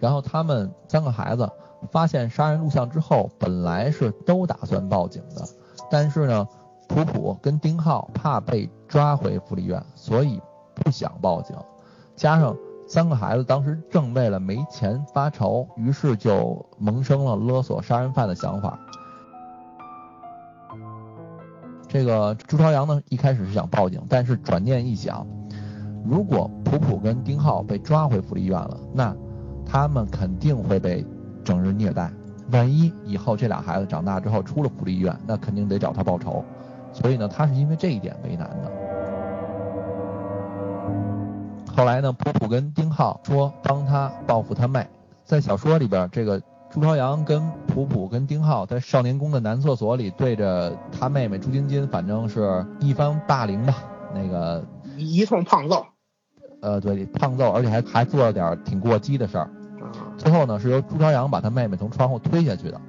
[0.00, 1.48] 然后他们三个孩子
[1.90, 5.44] 发现杀人录像之后，本来是都打算报警的，
[5.90, 6.46] 但是呢，
[6.88, 10.40] 普普跟丁浩怕被抓回福利院，所以
[10.74, 11.56] 不想报警，
[12.16, 12.56] 加上
[12.86, 18.78] 三个孩子当时正为了没钱发愁，于是就萌生了勒索杀人犯的想法。
[21.86, 25.26] 这个朱朝阳呢，一开始是想报警，但是转念一想，
[26.04, 29.16] 如果普普跟丁浩被抓回福利院了，那
[29.68, 31.04] 他们肯定会被
[31.44, 32.10] 整日虐待。
[32.50, 36.42] 万一以后这俩孩子长大之后出了福利院，那肯定得找他报仇。
[36.92, 38.72] 所以呢，他是因为这一点为难的。
[41.76, 44.88] 后来呢，普普跟丁浩说帮他报复他妹。
[45.24, 53.74] 在小说里边，这个朱朝阳跟普普跟丁浩在少年宫的男厕所里对着他妹妹朱晶晶，反正是一番霸凌吧。
[54.14, 54.64] 那个
[54.96, 55.84] 一一通胖揍
[56.62, 59.50] 呃，对，胖揍，而且还还做了点挺过激的事儿。
[60.16, 62.80] 最后呢，是由朱朝阳把他妹妹从窗户推下去的。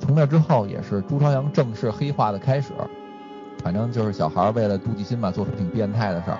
[0.00, 2.72] 从那之后，也是朱朝阳正式黑化的开始。
[3.62, 6.38] 反正就是小孩为了妒忌心吧，做出挺变态的事儿。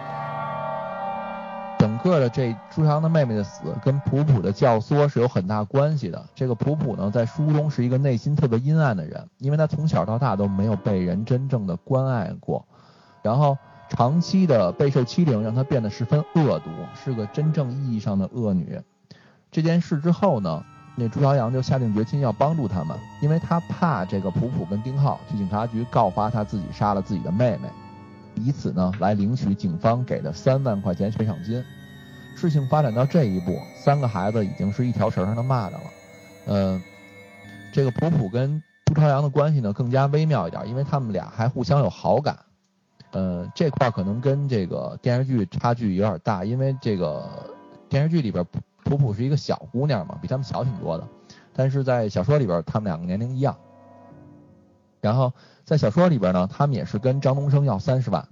[1.79, 6.25] 整个的这朱朝阳的妹妹的死跟普普的教唆是有很大关系的。
[6.35, 12.67] 这个普普呢，在书中是一个内心特别阴暗的人，因为他从小到大都没有被人真正的关爱过，
[13.23, 18.81] 然后长期的备受欺凌让他变得十分恶毒，是个真正意义上的恶女。
[19.51, 20.65] 这件事之后呢，
[20.97, 27.69] 那朱朝阳就下定决心要帮助他们，因为他怕这个普普跟丁浩去警察局告发他自己杀了自己的妹妹，
[28.35, 31.65] 以此呢来领取警方给的三万块钱悬赏金。
[32.37, 35.81] 事情发展到这一步，三个孩子已经是一条绳上的蚂蚱了。
[36.47, 36.83] 呃，
[37.73, 42.39] 这个普普跟朱朝阳的关系呢更加微妙一点，因为他们俩还互相有好感。
[43.11, 47.27] 呃，这块可能跟这个电视剧差距有点大，因为这个
[47.89, 48.45] 电视剧里边
[48.89, 51.07] 普普是一个小姑娘嘛，比他们小挺多的，
[51.53, 53.55] 但是在小说里边他们两个年龄一样。
[55.01, 55.33] 然后
[55.65, 58.27] 在小说里边呢，他们也是跟张东升要三十万，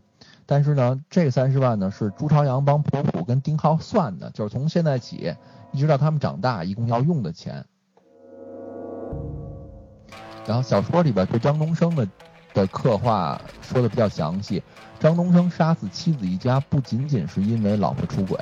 [0.47, 5.35] 但是呢，这三十万呢是朱朝阳帮普普跟丁浩算的，就是从现在起
[5.73, 7.65] 一直到他们长大一共要用的钱。
[10.47, 12.09] 然后小说里边对张东升的
[12.55, 14.63] 的刻画说的比较详细，
[14.99, 18.39] 张东升杀死妻子一家不仅仅是因为老婆出轨，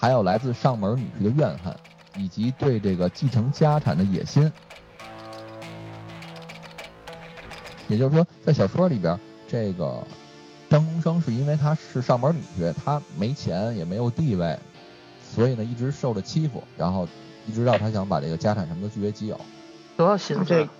[0.00, 1.76] 还有来自上门女婿的怨恨，
[2.16, 4.50] 以及对这个继承家产的野心。
[7.86, 10.02] 也就是说，在小说里边，这个
[10.70, 14.58] 张东升是因为他是上门女婿，他没钱也没有地位，
[15.22, 17.06] 所以呢一直受着欺负，然后
[17.46, 19.38] 一直到他想把这个家产什么的据为己有。
[19.98, 20.70] 多少心这思？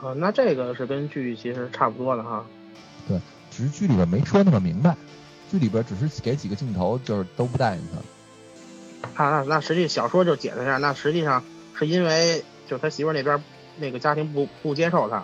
[0.00, 2.42] 呃，那这个是跟剧其实差不多的哈。
[3.06, 3.20] 对
[3.50, 4.96] 只是剧里边没说那么明白，
[5.50, 7.98] 剧里边只是给几个镜头，就是都不带进他。
[9.14, 11.42] 啊，那那实际小说就解释一下，那实际上
[11.74, 13.42] 是因为就他媳妇儿那边
[13.78, 15.22] 那个家庭不不接受他，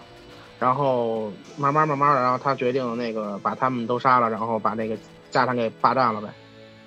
[0.59, 4.97] 然后慢慢慢慢的，然后他决定那个把他们都杀了，然后把那个
[5.31, 6.29] 家产给霸占了呗。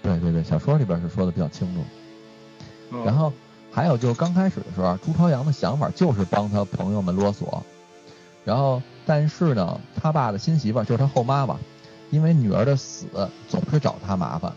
[0.04, 1.84] 对对对，小说里边是说的比较清楚。
[2.92, 3.32] 嗯、然后
[3.72, 7.64] 还有就是刚开始的时候，朱朝阳的想法就是帮他朋友们勒索，
[8.44, 11.60] 然后但是呢，他爸的新媳妇儿就是他后妈吧，
[12.10, 13.08] 因为女儿的死
[13.48, 14.52] 总是找他麻烦，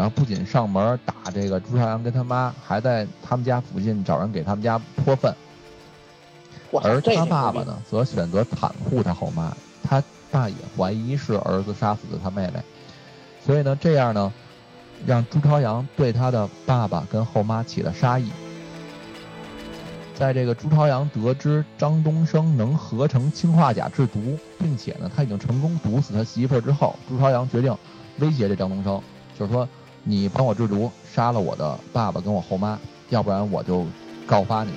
[0.00, 5.30] 然后不仅上门打这个朱朝阳跟他妈，还在他们家附近找人给他们家泼粪。
[6.82, 12.62] 而他爸爸呢，则选择袒护他后妈，他爸也怀疑是儿子杀死的他妹妹，
[13.44, 14.32] 所以呢，这样呢，
[15.04, 18.30] 让朱朝阳对他的爸爸跟后妈起了杀意。
[20.14, 27.76] 在这个朱朝阳得知张东升能合成氰化钾制毒，并且呢，他已经成功毒死他媳妇儿之后，朱朝阳决定
[28.20, 28.98] 威胁这张东升，
[29.38, 29.68] 就是说，
[30.02, 32.78] 你帮我制毒，杀了我的爸爸跟我后妈，
[33.08, 33.86] 要不然我就
[34.26, 34.72] 告发你。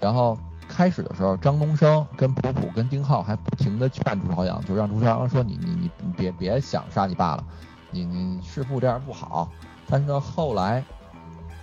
[0.00, 7.44] 然后开始的时候，张东升跟普普跟丁浩还不停的劝朱朝阳，就让朱朝阳说你你你你别别想杀你爸了，
[7.90, 9.50] 你你弑父这样不好。
[9.88, 10.84] 但是呢，后来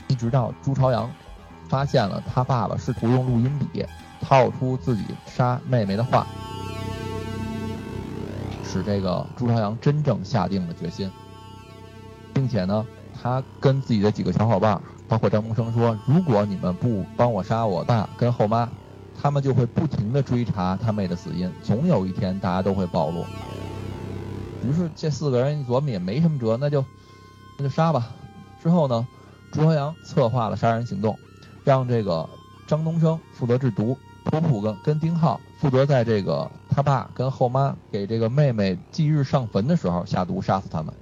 [0.07, 1.09] 一直到朱朝阳。
[1.68, 3.84] 发现了他爸爸试图用录音笔
[4.22, 6.28] 套出自己杀妹妹的话，
[8.66, 11.09] 使这个朱朝阳真正下定了决心，
[12.34, 18.70] 并且呢，他跟自己的几个小伙伴，包括张东升说，如果你们不帮我杀我爸跟后妈，
[19.22, 23.26] 他们就会不停的追查他妹的死因，总有一天大家都会暴露。
[24.68, 26.84] 于是这四个人一琢磨也没什么辙，那就
[27.57, 28.11] 那就杀吧。
[28.61, 29.07] 之后呢，
[29.51, 31.18] 朱朝阳策划了杀人行动。
[31.63, 32.30] 让这个
[32.68, 40.93] 张东升负责制毒，普普跟跟丁浩负责在这个他爸跟后妈给这个妹妹忌日上坟的时候下毒杀死他们，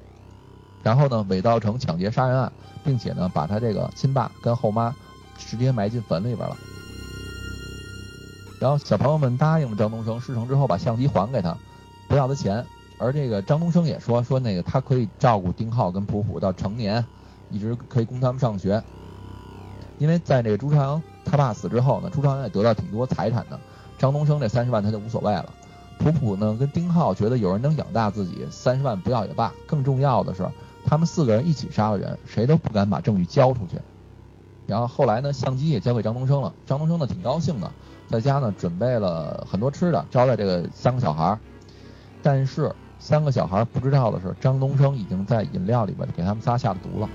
[0.83, 2.51] 然后呢伪造成抢劫杀人案，
[2.83, 4.95] 并且呢把他这个亲爸跟后妈
[5.35, 6.55] 直接埋进坟里边了。
[8.59, 11.57] 然后小朋友们答应了张东升，事成之后把相机还给他，
[12.07, 12.63] 不要他钱。
[12.99, 17.03] 而这个张东升也说说那个他可以照顾丁浩跟普普到成年，
[17.49, 18.79] 一直可以供他们上学。
[19.97, 23.59] 因为在这个朱朝阳他爸死之后呢，朱朝阳也得到挺多财产的，
[23.97, 25.51] 张东升这三十万他就无所谓了。
[25.99, 29.53] 普普呢跟丁浩觉得有人能养大自己，三十万不要也罢。
[29.65, 30.45] 更重要的是，
[30.85, 33.77] 他们四个人一起杀了人，谁都不敢把证据交出去。
[34.65, 37.71] 然后后来呢，相机也交给张东升了，张东升呢挺高兴的，
[38.07, 41.37] 在家呢准备了很多吃的招待这个三个小孩。
[42.21, 47.09] 但是三个小孩不知道的是，张东升已经在饮料里边给他们仨下了毒了。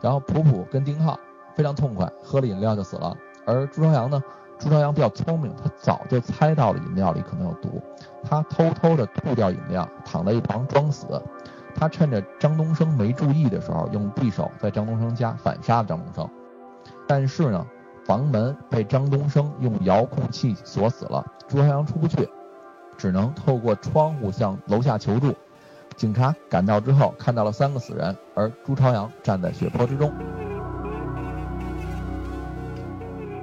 [0.00, 1.18] 然后普普跟丁浩
[1.56, 3.16] 非常痛快，喝了饮料就死了。
[3.46, 4.22] 而朱朝阳呢，
[4.64, 7.82] 朱朝阳比较聪明，他早就猜到了饮料里可能有毒，
[8.22, 11.06] 他偷偷的吐掉饮料，躺在一旁装死。
[11.74, 16.26] 他趁着张东升没注意的时候，用匕首在张东升家反杀了张东升。
[17.06, 17.66] 但是呢，
[18.06, 22.26] 房门被张东升用遥控器锁死了，朱朝阳出不去，
[22.96, 25.34] 只能透过窗户向楼下求助。
[25.94, 30.10] 警察赶到之后，看到了三个死人，而朱朝阳站在血泊之中。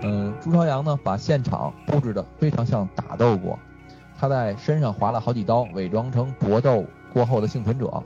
[0.02, 3.58] 嗯，朱朝阳呢，把现场布置的非常像打斗过，
[4.20, 8.04] 他在身上划了好几刀，伪装成搏斗过后的幸存者，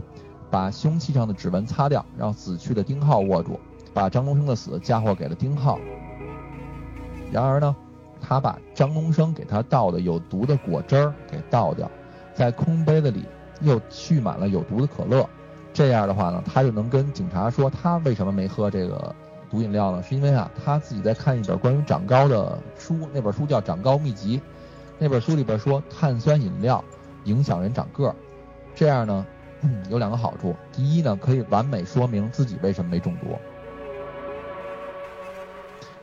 [0.52, 3.60] 把凶器上的指纹擦掉，让死去的丁浩握住，
[3.94, 5.80] 把张东升的死嫁祸给了丁浩。
[7.32, 7.76] 然而呢，
[8.22, 11.90] 他把张东升给他倒的有毒的果汁儿给倒掉，
[12.34, 13.26] 在空杯子里。
[13.62, 15.26] 又蓄满了有毒的可乐，
[15.74, 19.16] 这样的话呢，他就能跟警察说他为什么没喝这个
[19.56, 20.04] 毒饮料呢？
[20.04, 24.38] 是因为啊，他自己在看一本关于长高的书，那本书叫《长高秘籍》，
[25.00, 26.84] 那本书里边说碳酸饮料
[27.24, 28.16] 影响人长个儿，
[28.76, 29.26] 这样呢，
[29.90, 33.28] 有两个好处，第一呢，可以完美说明自己为什么没中毒，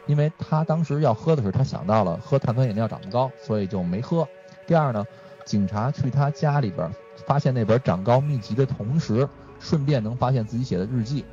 [0.07, 4.27] 因为他当时要喝的时候，他想到了喝碳酸饮料长不高，所以就没喝。
[4.67, 5.07] 第二呢，
[5.45, 6.91] 警察去他家里边。
[7.27, 9.29] 发现那本长高秘籍的同时，
[9.61, 11.25] 顺便能发现自己写的日记。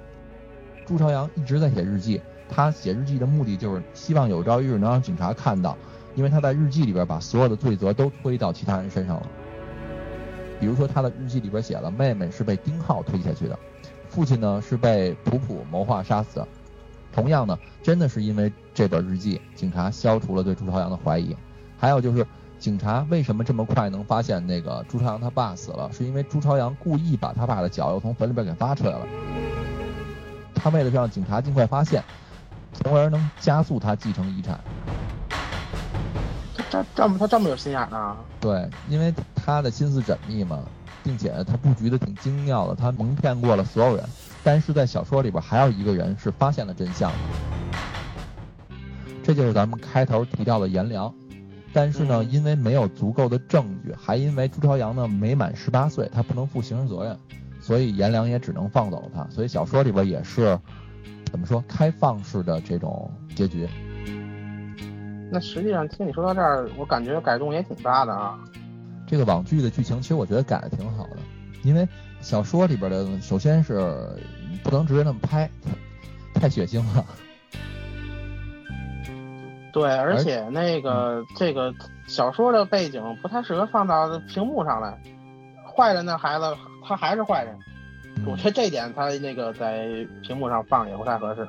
[0.90, 2.20] 朱朝阳一直在写日记，
[2.50, 5.78] 他写日记的目的就是希望有朝一日能让警察看到，
[6.16, 9.28] 因为他在日记里边把所有的罪责都推到其他人身上了。
[10.60, 13.60] 比如说他的日记里边写了，妹妹是被丁浩推下去的，
[14.10, 16.44] 父亲呢是被普普谋划杀死。
[17.14, 21.38] 同样呢，真的是因为这本日记，警察消除了对朱朝阳的怀疑。
[21.78, 22.26] 还有就是。
[22.58, 25.90] 警察为什么这么快能发现那个朱朝阳他爸死了？
[25.94, 29.08] 是因为朱朝阳故意把他爸的脚又从坟里边给挖出来了。
[30.62, 32.04] 他为了让警察尽快发现，
[32.74, 34.60] 从而能加速他继承遗产。
[36.56, 38.16] 他这这么他这么有心眼呢？
[38.40, 40.60] 对，因为他的心思缜密嘛，
[41.04, 44.06] 并且他布局的挺精妙的，他蒙骗过了所有人。
[44.44, 47.18] 但是在小说里边还有一个人是发现了真相的，
[49.24, 51.14] 这就是咱们开头提到的颜良。
[51.72, 57.20] 但是呢，因为没有足够的证据，还因为朱朝阳呢没满十八岁，他不能负刑事责任，
[57.70, 59.24] 所以颜良也只能放走他。
[59.30, 60.60] 所以小说里边也是
[61.26, 63.70] 怎么说开放式的这种结局。
[65.32, 68.40] 那实际上听你说到这儿，我感觉改动也挺大的啊。
[69.06, 71.18] 这个网剧的剧情其实我觉得改的挺好的，
[71.62, 71.88] 因为
[72.22, 74.20] 小说里边的首先是
[74.64, 75.48] 不能直接那么拍，
[76.34, 77.06] 太血腥了。
[79.72, 81.72] 对，而且那个这个
[82.08, 85.00] 小说的背景不太适合放到屏幕上来，
[85.72, 86.46] 坏人的孩子
[86.90, 87.56] 他还是坏人，
[88.26, 89.88] 我觉得这点他那个在
[90.24, 91.48] 屏幕上放也不太合适。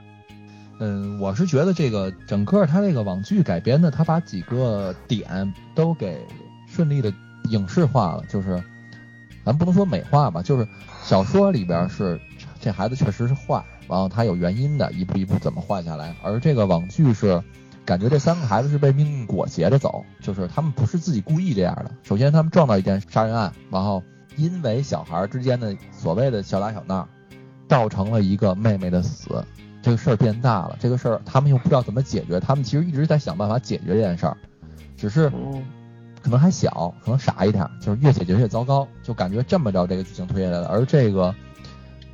[0.78, 6.18] 嗯，我是觉得这个整个他这个网剧改编的，他把几个点都给
[6.68, 7.11] 顺利的
[7.45, 8.62] 影视化了，就是
[9.43, 10.68] 咱不能说美化吧，就是
[11.03, 12.20] 小说里边是
[12.61, 17.43] 这孩子确实是坏，然后他有原因的，一步一步怎么坏下来，而这个网剧是。
[17.86, 21.91] 感觉这三个孩子是被命运裹挟着走，就是他们不是自己故意这样的。
[22.05, 24.01] 首先，他们撞到一件杀人案，然后
[24.37, 27.09] 因为小孩之间的所谓的小打小闹，
[27.68, 29.45] 造成了一个妹妹的死，
[29.83, 30.76] 这个事儿变大了。
[30.81, 34.37] 这个事儿他们又不知道怎么解决，他们其实一直在想办法解决这件事儿，
[34.97, 35.31] 只是
[36.22, 40.68] 可能还小，可能傻一点，就是越解决越糟糕，就感觉这么着这个剧情推下来的。
[40.68, 41.35] 而这个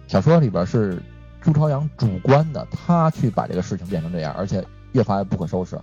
[0.06, 1.02] 小说里边是
[1.40, 4.64] 朱朝阳主观的，他去把这个事情变成这样，而且。
[4.92, 5.78] 越发越不可收拾，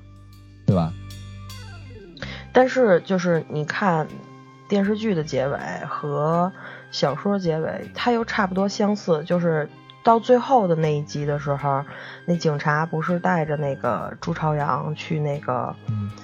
[0.65, 0.91] 对吧？
[2.51, 4.07] 但是就是你看
[4.74, 6.51] 电视剧的结尾和
[6.89, 9.24] 小说结尾，它又差不多相似。
[9.24, 9.69] 就是
[10.03, 11.86] 到最后的那一集的时候，
[12.26, 15.76] 那警察不是带着那个朱朝阳去那个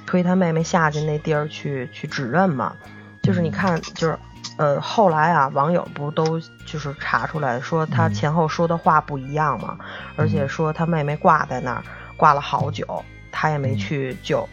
[0.08, 2.76] 推他妹妹下去那地儿去去指认嘛？
[3.22, 4.18] 就是你看，就是
[4.58, 9.78] 呃，后来啊，网友不都就是查出来说他前后说的话不一样嘛？
[10.16, 11.84] 而且说他妹妹挂在那儿。
[12.18, 14.50] 挂了好久，他也没去救，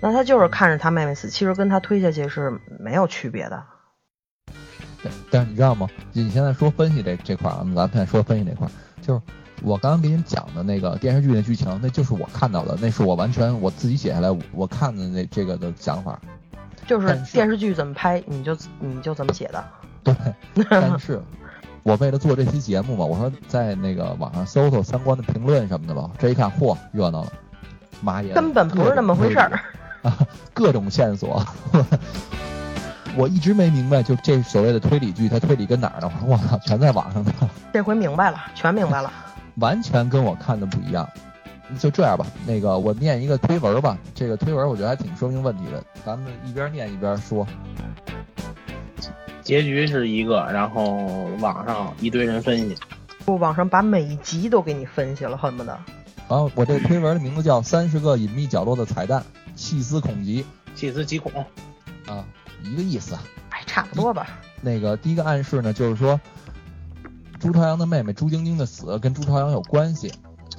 [0.00, 3.62] 那他就是看着他妹妹死，其实跟他推下去是没有区别的。
[5.30, 5.88] 但是你知道吗？
[6.12, 8.68] 你现在说分析这这块啊，咱们现在说分析这块，
[9.00, 9.20] 就是
[9.62, 16.18] 我刚刚给你讲的那个电视剧的剧情，那就是我看到的，那是我完全我自己写下来我看的那这个的想法。
[16.86, 19.64] 就是电视剧怎么拍，你就你就怎么写的。
[20.04, 20.14] 对，
[20.70, 21.20] 但是。
[21.84, 26.10] 我为了做这期节目嘛，我说在那个网上搜搜相关的评论什么的吧。
[26.18, 27.32] 这一看，嚯，热闹了，
[28.02, 29.48] 妈耶，根本不是那么回事儿
[30.02, 30.18] 啊！
[30.54, 31.44] 各种线索，
[33.16, 36.12] 我一直没明白，就这所谓的推理剧，它推理跟哪儿呢？
[36.26, 37.32] 我操，全在网上呢。
[37.72, 39.12] 这回明白了，全明白了，
[39.56, 41.08] 完全跟我看的不一样。
[41.78, 47.46] 就这样吧，那个我念一个推文吧，这个推文我觉得还挺说明问题的，咱们一边念一边说。
[49.42, 50.84] 结局是一个，然后
[51.40, 52.76] 网上一堆人分析，
[53.24, 55.78] 不，网上把每一集都给你分析了，恨不得。
[56.28, 59.20] 然后我这推文的名字叫《三十个隐秘角落的彩蛋》，
[59.58, 60.46] 细思恐极，
[60.76, 61.44] 细思极恐，
[62.06, 62.24] 啊，
[62.62, 63.16] 一个意思，
[63.50, 64.38] 哎，差不多吧。
[64.62, 66.18] 那个第一个暗示呢，就是说
[67.40, 70.12] 朱朝阳的妹妹朱晶晶的死跟朱朝阳有关系，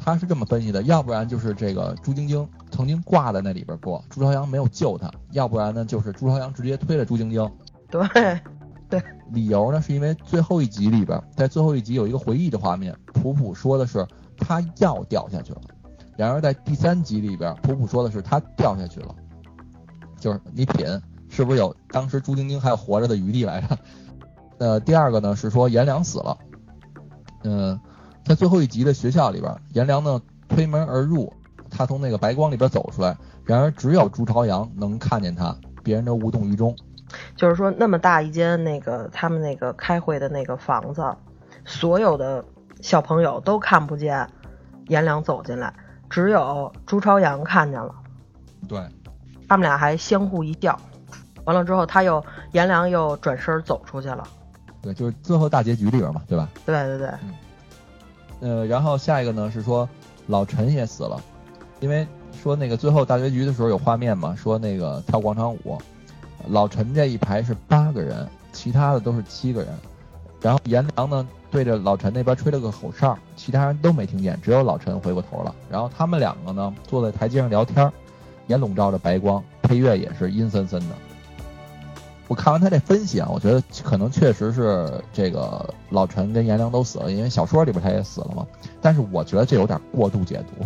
[0.04, 7.50] 他是这么分析的，要不然就是这个朱晶晶曾经挂在那里边过，朱朝阳没有救她，要不然呢就是朱朝阳直接推了朱晶晶。
[7.90, 8.02] 对。
[8.90, 9.00] 对，
[9.32, 14.04] 理由呢是因为最后一集里边，在最后一集有一个回忆的画面，普普说的是
[14.36, 15.62] 他要掉下去了，
[16.20, 19.16] 然而在第三集里边，普普说的是他掉下去了，
[20.20, 20.86] 就是你品
[21.30, 23.78] 是不是有当时朱晶晶还有活着的余地来着？
[24.60, 26.38] 呃，第二个呢是说颜良死了，
[27.46, 27.80] 嗯，
[28.26, 31.32] 在最后一集的学校里边，颜良呢推门而入，
[31.70, 33.16] 他从那个白光里边走出来，
[33.46, 35.56] 然而只有朱朝阳能看见他，
[35.86, 36.76] 别人都无动于衷。
[37.38, 41.02] 就是说，那么大一间那个他们那个开会的那个房子，
[41.64, 42.44] 所有的
[42.82, 44.30] 小朋友都看不见
[44.90, 45.74] 颜良走进来，
[46.10, 47.94] 只有朱朝阳看见了。
[48.68, 48.82] 对，
[49.48, 50.80] 他们俩还相互一笑。
[51.46, 54.28] 完了之后，他又颜良又转身走出去了。
[54.82, 56.50] 对，就是最后大结局里边嘛，对吧？
[56.66, 57.08] 对对对。
[57.24, 57.34] 嗯。
[58.42, 59.88] 呃，然后下一个呢是说
[60.28, 61.22] 老陈也死了，
[61.80, 62.08] 因为
[62.42, 65.78] 说那个最后大结局的时候有画面嘛，说那个跳广场舞。
[66.48, 69.78] 老陈这一排是八个人，其他的都是七个人。
[70.42, 75.54] 然后颜良呢对着老陈那边吹了个口哨，其他人都没听见，只有老陈回过头了。
[75.70, 77.92] 然后他们两个呢坐在台阶上聊天，
[78.48, 80.96] 也笼罩着白光，配乐也是阴森森的。
[82.28, 88.46] 我看完他这分析啊，我觉得可能确实是这个老陈跟颜良都死了，因为小说里边他也死了嘛。
[88.80, 90.64] 但是我觉得这有点过度解读。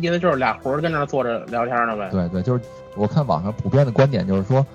[0.00, 2.10] 意思就是俩魂跟那坐着聊天呢呗？
[2.10, 2.64] 对对，就是
[2.96, 4.66] 我看网上普遍的观点就是说，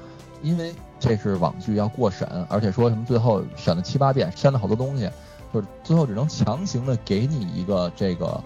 [0.41, 5.09] 因为这是网剧要过审，而且说什么最后审了七八遍，删了好多东西，
[5.51, 8.41] 就是最后只能强行的给你一个这个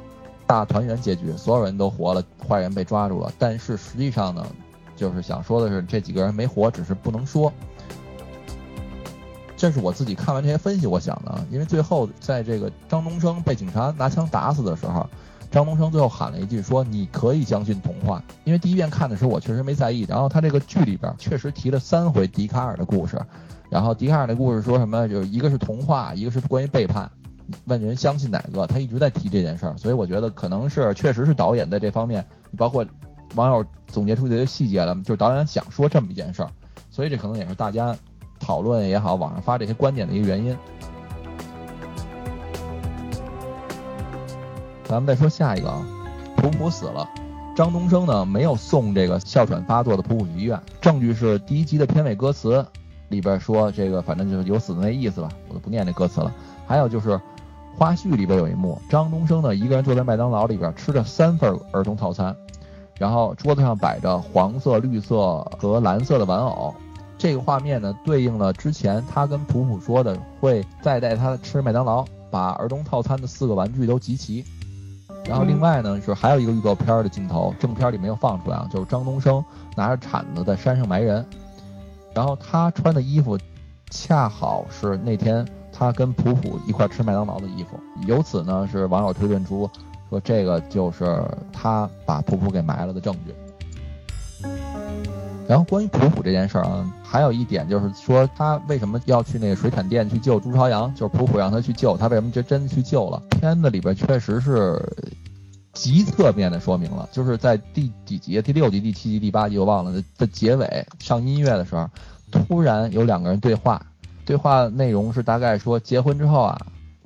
[0.47, 3.29] 大团圆结局，所有人都活了，坏人被抓住了。
[3.37, 4.47] 但是实际上呢，
[4.95, 7.51] 就是想说的是这几个人没活，只是不能说。
[9.57, 15.05] 这是我自己看完这些分析我想的，因为最后在这个张东升被警察拿枪打死的时候。
[15.55, 23.17] 张东升最后喊了一句说：“你可以相信童话。”因为第一遍看的时候我确实没在意，然后他这个剧里边确实提了三回笛卡尔的故事，
[23.69, 27.09] 然后笛卡尔的故事说什么，就是一个是童话，一个是关于背叛，
[27.67, 32.25] 问人相信哪个，他一直在提这件事儿，所以我觉得可能是确实是导演在这方面，
[32.57, 32.85] 包括
[33.35, 36.51] 网友总结出这些细节了，就是导演想说这么一件事儿，
[36.91, 37.95] 所以这可能也是大家
[38.41, 40.53] 讨论也好，网上发这些观点的一个原因。
[44.87, 45.85] 咱们再说下一个啊，
[46.37, 47.09] 普普死了，
[47.55, 52.63] 张东升呢没有送这个哮喘发作的普普去医院，证据是第一集的片尾歌词
[53.09, 56.31] 里边说这个反正就是有死的那意思吧，我就不念这歌词了。
[56.67, 57.19] 还有就是
[57.75, 62.35] 花絮里边有一幕，张东升呢一个人坐在麦当劳里边吃着三份儿童套餐，
[62.99, 66.73] 然后桌子上摆着黄色、绿色和蓝色的玩偶，
[67.17, 74.45] 这个画面呢对应了之前他跟普普说的会再带他吃麦当劳，把儿童套餐的四个玩具都集齐。
[75.27, 79.43] 然后另外呢是还有一个预告片的镜头，正片里没有放出来啊，就是张东升
[79.75, 81.25] 拿着铲子在山上埋人，
[82.13, 83.37] 然后他穿的衣服
[83.89, 89.69] 恰好是那天他跟普普一块吃麦当劳的衣服，由此呢是网友推论出
[90.09, 93.33] 说这个就是他把普普给埋了的证据。
[95.47, 103.21] 然后关于普普这件事儿啊，还有一点就是说他为什么要去那个水产店去救朱朝阳，就是普普让他去救，他为什么就真的去救了？
[103.29, 104.81] 片子里边确实是
[105.71, 108.41] 极侧面的说明了，就是在第几集？
[108.41, 111.87] 第六集、第七集、第八集我忘了的结尾上音乐的时候，
[112.31, 113.79] 突然有两个人对话，
[114.25, 116.57] 对话内容是大概说结婚之后啊，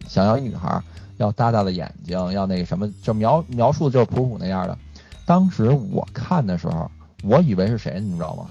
[0.08, 0.82] 想要一女孩，
[1.18, 4.78] 要大大的眼睛，要那个什么，就描描述的就是普普那样的。
[5.26, 6.90] 当时我看的时候。
[7.24, 8.46] 我以为是谁，你知道吗？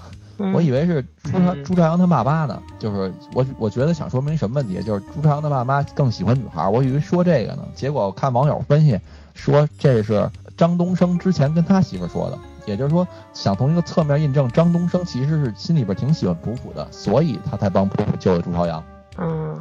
[0.53, 2.61] 我以为是朱朝朱朝阳他爸妈呢。
[2.79, 6.65] 就是我我觉得想说明什么问题，就是朱朝阳他爸妈更喜欢女孩。
[6.69, 8.97] 我以为说这个呢，结果我看网友分析
[9.33, 18.81] 说这是张东升之前跟他媳妇说的，也就是说想从一个侧面印证张东升其实是心里边挺喜欢普普的，所以他才帮普普救了朱朝阳。
[19.17, 19.59] 嗯，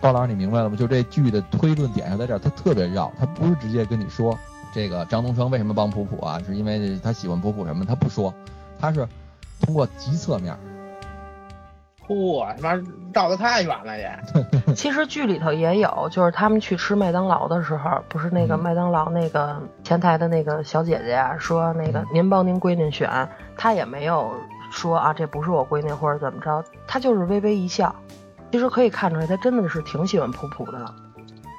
[0.00, 0.76] 包老师你明白了吗？
[0.76, 4.34] 就这剧的推论点是在这儿，他特别绕，他不是直接跟你说。
[4.72, 6.40] 这个张东升为什么帮普普啊？
[6.46, 7.84] 是因为他喜欢普普什么？
[7.84, 8.32] 他不说，
[8.78, 9.06] 他是
[9.60, 10.56] 通过极侧面。
[12.06, 14.18] 嚯，他妈绕得太远了也。
[14.74, 24.32] 其实剧里头也有，就是他们去吃麦当劳的时候，不是那个麦当劳那个前台的那个小姐姐啊，说那个您帮您闺女选，她也没有
[24.72, 27.94] 说啊这不是我闺女或者怎么着，她就是微微一笑。
[28.50, 30.94] 其实可以看出来，她真的是挺喜欢普普的。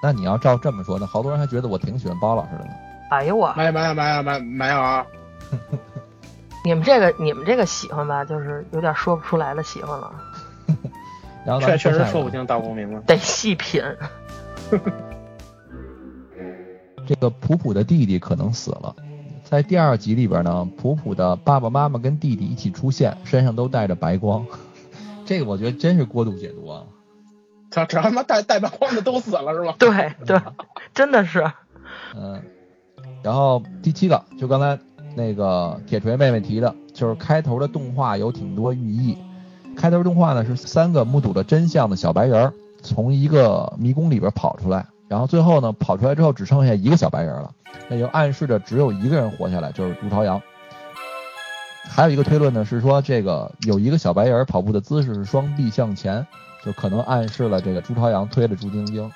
[0.03, 2.71] 那你要照这么说，那好多人还觉得我挺喜欢包老师的呢。
[3.11, 5.05] 哎呦我，没有没有没有没没有啊！
[6.63, 10.13] 你们这个你们这个喜欢吧，就是有点说不出来的喜欢了。
[11.45, 13.83] 然后确确实说不清道不明了，得细品。
[17.05, 18.95] 这个普普的弟弟可能死了，
[19.43, 24.45] 在第二集里边呢，普普的爸爸妈妈跟弟弟一起出现，身上都带着白光。
[25.25, 26.83] 这个我觉得真是过度解读啊！
[27.71, 29.75] 他这他妈带带白光的都死了是吧？
[29.77, 30.39] 对对，
[30.93, 31.51] 真的是。
[32.15, 32.41] 嗯。
[33.23, 34.77] 然后第七个，就刚才
[35.15, 39.17] 那个铁锤妹妹提的，就是开头的动画有挺多寓意。
[39.75, 42.51] 开头动画呢是三个目睹了真相的小白人
[42.81, 47.51] 从一个迷宫里边跑出来，然后最后呢跑出来之后只剩下一个小白人了，
[47.87, 50.41] 那就暗示着只有一个人活下来，就是朱朝阳。
[51.83, 56.25] 还有一个推论呢是说这个有一个小白人跑步的姿势是双臂向前，
[56.65, 59.11] 就可能暗示了这个朱朝阳推了朱晶晶。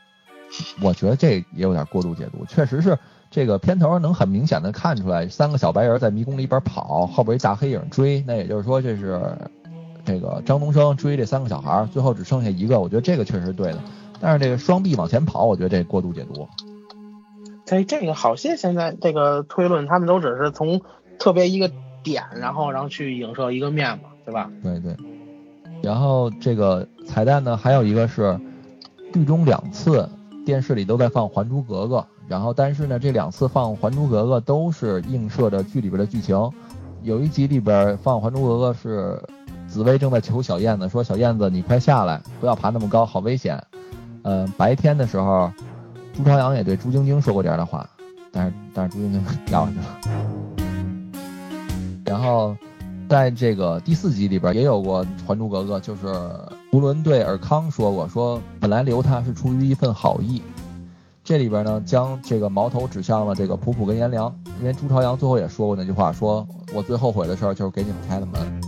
[0.80, 2.98] 我觉得这也有点过度解读，确实是。
[3.36, 9.20] 这个片头能很明显的看出来，三个小白人在迷宫里边跑，后边一大黑影追，那也就是说这是
[10.06, 13.78] 这个张东升追这三个小孩，最后只剩下一个，我觉得这个确实是对的。
[14.22, 16.48] 但是这个双臂往前跑，我觉得这过度解读。
[17.66, 20.80] 这这个好些现在这个推论，他们都只是从
[21.18, 21.70] 特别一个
[22.02, 24.50] 点，然后然后去影射一个面嘛，对吧？
[24.62, 24.96] 对对。
[25.82, 28.40] 然后这个彩蛋呢，还有一个是
[29.12, 30.08] 剧中两次
[30.46, 31.96] 电视里都在放《还珠格格》。
[32.28, 36.36] 然后，但是呢，这两次放《还珠格格》都是映射着剧里边的剧情。
[37.02, 39.22] 有一集里边放《还珠格格》是
[39.68, 43.62] 紫薇正在求小燕子，说：“小燕子，你快下来，不要爬那么高，好危险。”
[44.22, 45.52] 嗯，白天的时候，
[46.12, 47.88] 朱朝阳也对朱晶晶说过这样的话，
[48.32, 50.64] 但是但是朱晶晶掉下去了。
[52.04, 52.56] 然后，
[53.08, 56.06] 在这个第四集里边也有过《还珠格格》，就是
[56.72, 60.42] 胡伦对尔康说过，说本来留他是出于一份好意。
[61.26, 68.60] 这里边呢，将这个矛头指向了这个普普跟颜良，因为朱朝阳最后也说过那句话，说我最后悔的事儿就是给你们开了门。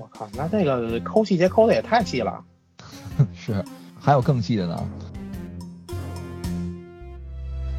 [0.00, 2.42] 我靠，那这个抠细节抠的也太细了。
[3.36, 3.62] 是，
[4.00, 4.82] 还有更细的呢。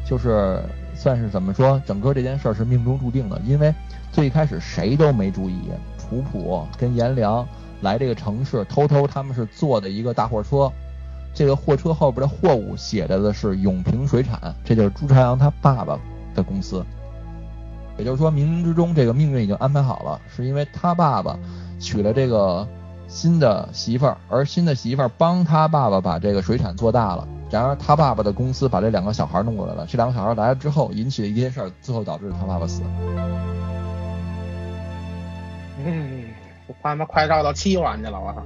[0.08, 0.62] 就是
[0.94, 3.74] 算是怎么说，整个这件事儿是命中注定的，因为
[4.12, 5.58] 最开始谁都没注意，
[6.08, 7.44] 普普跟颜良
[7.80, 10.72] 来这个城市，偷偷他们是坐的一个大货车，
[11.34, 15.98] 这个货车后边的货物写着的是永平水产，这就是朱朝阳他爸爸
[16.34, 16.84] 的公司。
[17.96, 21.38] 也就是说，冥冥之中这个命运已经安排好了，是因为他爸爸
[21.80, 22.66] 娶了这个
[23.08, 27.26] 新的媳妇儿，而新的媳妇儿帮他爸爸把这个水产做大了。
[27.50, 32.82] 然而他爸爸的公司把这两个小孩弄过来了，这两个小孩来了之后引起了一些事儿，最后导致他爸爸死。
[35.84, 36.24] 嗯，
[36.66, 38.42] 我他妈快绕到七环去了，我操！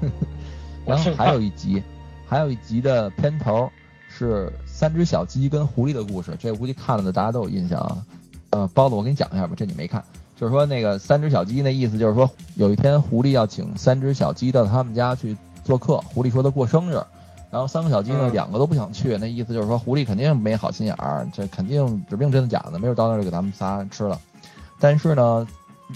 [0.86, 1.82] 然后还有一集，
[2.28, 3.70] 还有一集的片头
[4.08, 8.04] 是三只小鸡跟狐狸的故事，这估计看了的大家都有印象啊。
[8.50, 10.02] 呃，包子，我给你讲一下吧，这你没看，
[10.36, 16.94] 就是说那个三只小鸡那意思就是说，有一天狐狸要请三只小鸡到他们家去做客，狐狸说他过生日，
[17.50, 24.18] 然后三个小鸡呢两个都不想去，那意思就是说狐狸肯定没好心眼儿，这肯定指不定真的假的，没准到那儿就给咱们仨吃了。
[24.78, 25.46] 但是呢，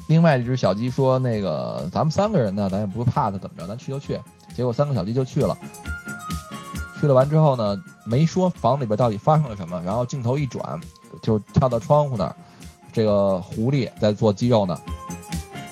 [0.06, 4.18] 另外一只小鸡说那个咱们三个人呢，咱也不怕他怎么着，咱去就去。
[4.54, 5.56] 结果三个小鸡就去了，
[7.02, 10.80] 去了完之后呢，没说房里边到底发生了什么，然后镜头一转。
[11.20, 12.36] 就跳到窗户那儿，
[12.92, 14.80] 这个狐狸在做鸡肉呢。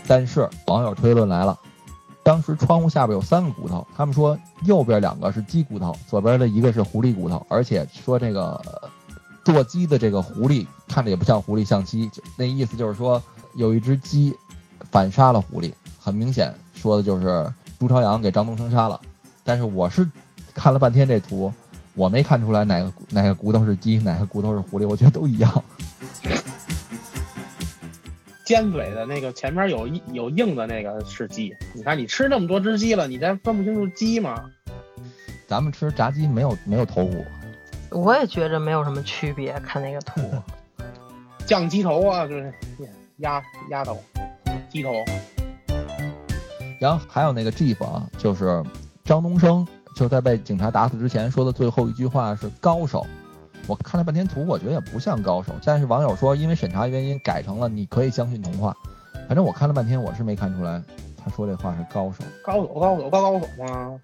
[0.09, 1.57] 但是网友推论来了，
[2.25, 8.61] 当时窗户下边有三个骨头，他们说右边两个是鸡骨头，左边的一个是狐狸骨头，而且说这个
[9.45, 12.11] 做鸡的这个狐狸看着也不像狐狸，像鸡。
[12.37, 13.23] 那意思就是说
[13.55, 14.37] 有一只鸡
[14.91, 19.01] 反杀了狐狸，很明显说的就是朱朝阳给张东升杀了。
[19.43, 20.07] 但是我是
[20.55, 21.53] 看了半天这图。
[21.95, 25.65] 我没看出来哪个哪个骨头是鸡，哪个骨头是狐狸，我觉得都一样。
[28.47, 34.49] 尖嘴的那个前面有有硬的那个是鸡，你看你吃那么多只鸡了，你再分不清楚鸡吗？
[35.49, 37.25] 咱们吃炸鸡没有没有头骨，
[37.91, 40.21] 我也觉着没有什么区别，看那个图。
[41.45, 42.55] 酱鸡头啊，就是
[43.17, 44.01] 鸭鸭头，
[44.71, 44.93] 鸡头。
[46.81, 48.63] 然后还有那个 GIF 啊，就是
[49.05, 49.67] 张东升。
[49.95, 53.07] 就在被警察打死之前说的最后一句话是高手，
[53.67, 55.53] 我看了半天图，我觉得也不像高手。
[55.65, 58.75] 但是网友说因为审查原因改成了你可以相信童话，
[59.27, 60.83] 反正我看了半天我是没看出来
[61.23, 62.25] 他说这话是高手。
[62.43, 64.01] 高手高手高高手吗？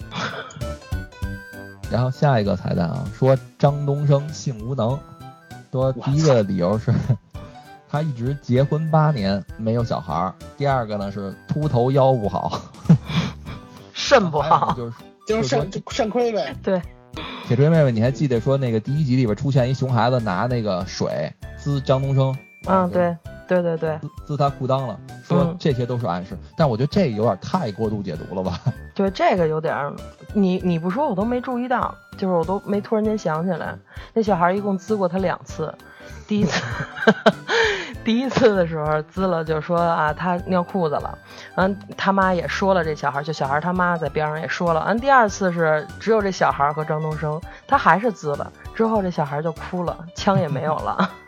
[1.91, 4.99] 然后下一个彩蛋啊，说张东升性无能，
[5.73, 6.93] 说第一个理由是
[7.89, 12.61] 他一直结婚八年没有小孩儿，第二个呢是秃头腰不好，
[13.95, 14.93] 肾不好，就是。
[15.27, 16.55] 就是肾肾亏呗。
[16.63, 16.81] 对，
[17.47, 22.37] 铁锤妹妹，你还记得说那个第一集里边出现一熊孩子拿那个水滋张东升？
[22.69, 23.17] 嗯，对，
[23.47, 26.37] 对对对，滋他裤裆了，说这些都是暗示。
[26.57, 28.61] 但我觉得这有点太过度解读了吧？
[28.95, 29.93] 对，这个有点，
[30.33, 33.77] 你你不说我都没注意到，就是我都没突然间想起来，
[34.15, 35.73] 那小孩一共滋过他两次，
[36.27, 36.61] 第一次。
[38.05, 41.19] 第一次的时候滋了，就说啊他尿裤子了，
[41.57, 51.11] 完他妈也说了这小孩，就小孩他妈在边上也说了，完第二次是只有这小孩和张东升，他还是滋了，之后这小孩就哭了，枪也没有了。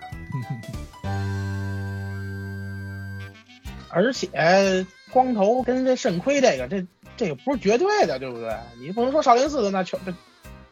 [3.91, 6.87] 而且光头跟这肾亏这个，这
[7.17, 8.55] 这个不是绝对的，对不对？
[8.81, 9.99] 你不能说少林寺的那全，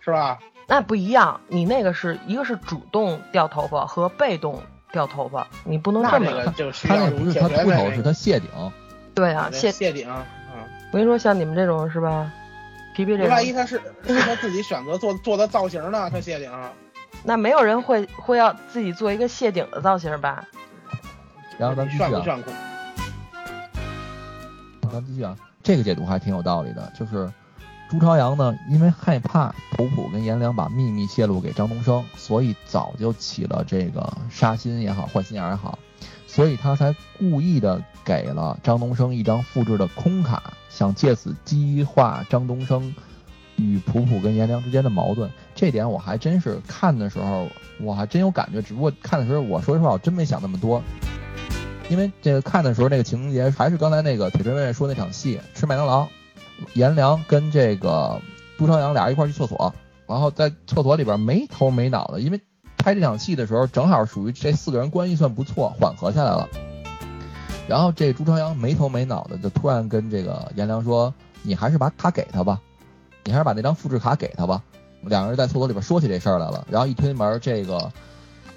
[0.01, 0.39] 是吧？
[0.69, 4.63] 那不一样，你那个是一个是主动掉头发和被动。
[4.93, 6.27] 掉头发，你不能这么。
[6.83, 8.49] 他那不是他秃头，是他谢顶。
[9.15, 10.09] 对啊，谢谢顶。
[10.09, 10.25] 嗯，
[10.93, 12.31] 我跟你说，像你们这种是吧？
[12.95, 13.27] 皮皮这。
[13.29, 16.09] 万一他是是他自己选择做做的造型呢？
[16.11, 16.51] 他谢顶。
[17.25, 20.45] 那没有人会会要自己做一个谢顶的造型吧？
[21.59, 22.23] 然后咱继续啊。
[24.93, 27.31] 咱继续啊，这个解读还挺有道理的，就是。
[27.89, 35.79] 朱朝阳呢，因为害怕普普跟颜良把秘密泄露给张东升，所以早就起了这个杀心也好，坏心眼也好，
[36.27, 42.93] 所以他才故意的给了张东升一张复制的空卡，想借此激化张东升
[43.55, 45.31] 与普普跟颜良之间的矛盾。
[45.55, 47.47] 这点我还真是看的时候，
[47.81, 50.83] 我还真有感觉，只不过看的时候，我说实话，我真没想那么多，
[51.89, 56.09] 因为这个看的时候那个情节还是刚才那个铁锤妹妹说那场戏，吃麦当劳。
[56.75, 58.21] 颜良跟这个
[58.59, 59.75] 朱朝阳俩人一块去厕所，
[60.07, 62.41] 然后在厕所里边没头没脑的，因为
[62.79, 66.49] 拍这场戏的时候正好属于这四个人关系算不错，缓和下来了。
[67.69, 71.13] 然后这朱朝阳没头没脑的就突然跟这个颜良说
[71.43, 72.61] ：“你还是把卡给他吧，
[73.25, 74.63] 你还是把那张复制卡给他吧。”
[75.03, 77.93] 两个人在厕所里边说起这事儿来了，然后一推门，这个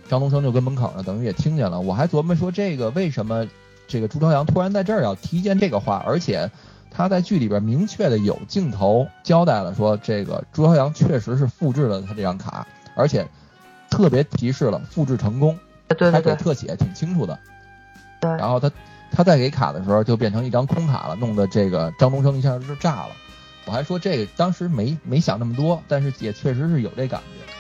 [0.08, 1.80] 张东升就跟门口呢，等于也听见了。
[1.80, 3.48] 我还琢磨说，这个为什么
[3.88, 6.50] 这个朱朝阳突然在这儿要提一件这个话，而且。
[6.92, 13.28] 他在剧里边明确的有镜头交代了，说这个朱朝阳确实是复制了他这张卡，而且
[13.90, 17.40] 特别提示了复制成功，还给对对对特写挺清楚的。
[18.22, 18.70] 对然后他
[19.12, 23.12] 他在给卡的时候就变成一张空卡了，弄得这个张东升一下就炸了。
[23.66, 27.54] 我还说这个当时没没想那么多，但是也确实是有这感觉。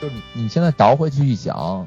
[0.00, 1.86] 就是你你现在倒回去一想，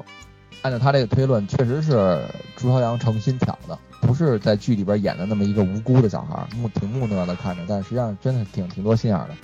[0.62, 2.24] 按照他这个推论，确实是
[2.56, 9.34] 朱朝阳诚心挑的，不是在剧里边演的那么一个无辜的小孩儿，木挺木讷的看着，但实际上真的挺挺多心眼儿的。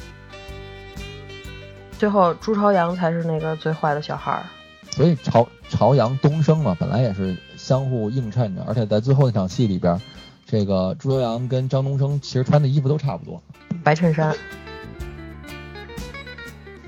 [1.99, 4.45] 最后朱朝阳才是那个最坏的小孩儿。
[4.91, 10.01] 所以朝朝阳东升嘛，本来也是相互映衬着，而且在最后那场戏里边，
[10.45, 13.43] 这个朱朝阳跟张东升其实穿的衣服都差不多。
[13.85, 14.35] 白衬衫，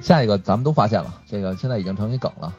[0.00, 2.54] 下一个咱们都发现了，这个现在已经成一梗了。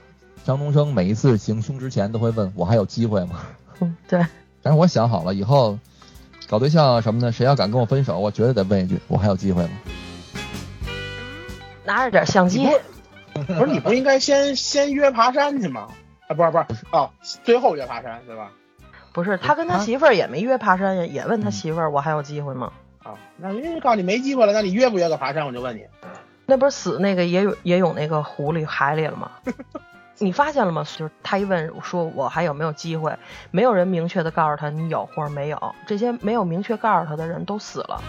[0.45, 3.41] 张东升每一次行凶之前都会问我还有机会吗？
[3.79, 4.23] 嗯， 对，
[4.61, 5.79] 但是我想好了，以后
[6.47, 9.71] 搞对象什么的，谁要敢跟我分手，我绝对得问一句我还有机会吗？
[11.83, 12.67] 拿着点相机，
[13.33, 15.87] 不是你不应该先先约爬山去吗？
[16.27, 17.09] 啊，不是不是哦，
[17.43, 18.51] 最后约爬山对吧？
[19.13, 22.71] 不是他跟他媳妇儿也没约爬山，也也问他媳妇儿我还有机会吗？
[23.03, 25.47] 啊，那人家告诉你没机会了，那你约不约个爬山？
[25.47, 25.85] 我就问你，
[26.45, 29.31] 那不是死那个也有也有那个湖里海里了吗？
[30.17, 30.83] 你发现了吗？
[30.97, 33.15] 就是他一问说我还有没有机会，
[33.51, 38.01] 没有人明确的告诉他你有或者没有，这些没有明确告诉他的人都死了。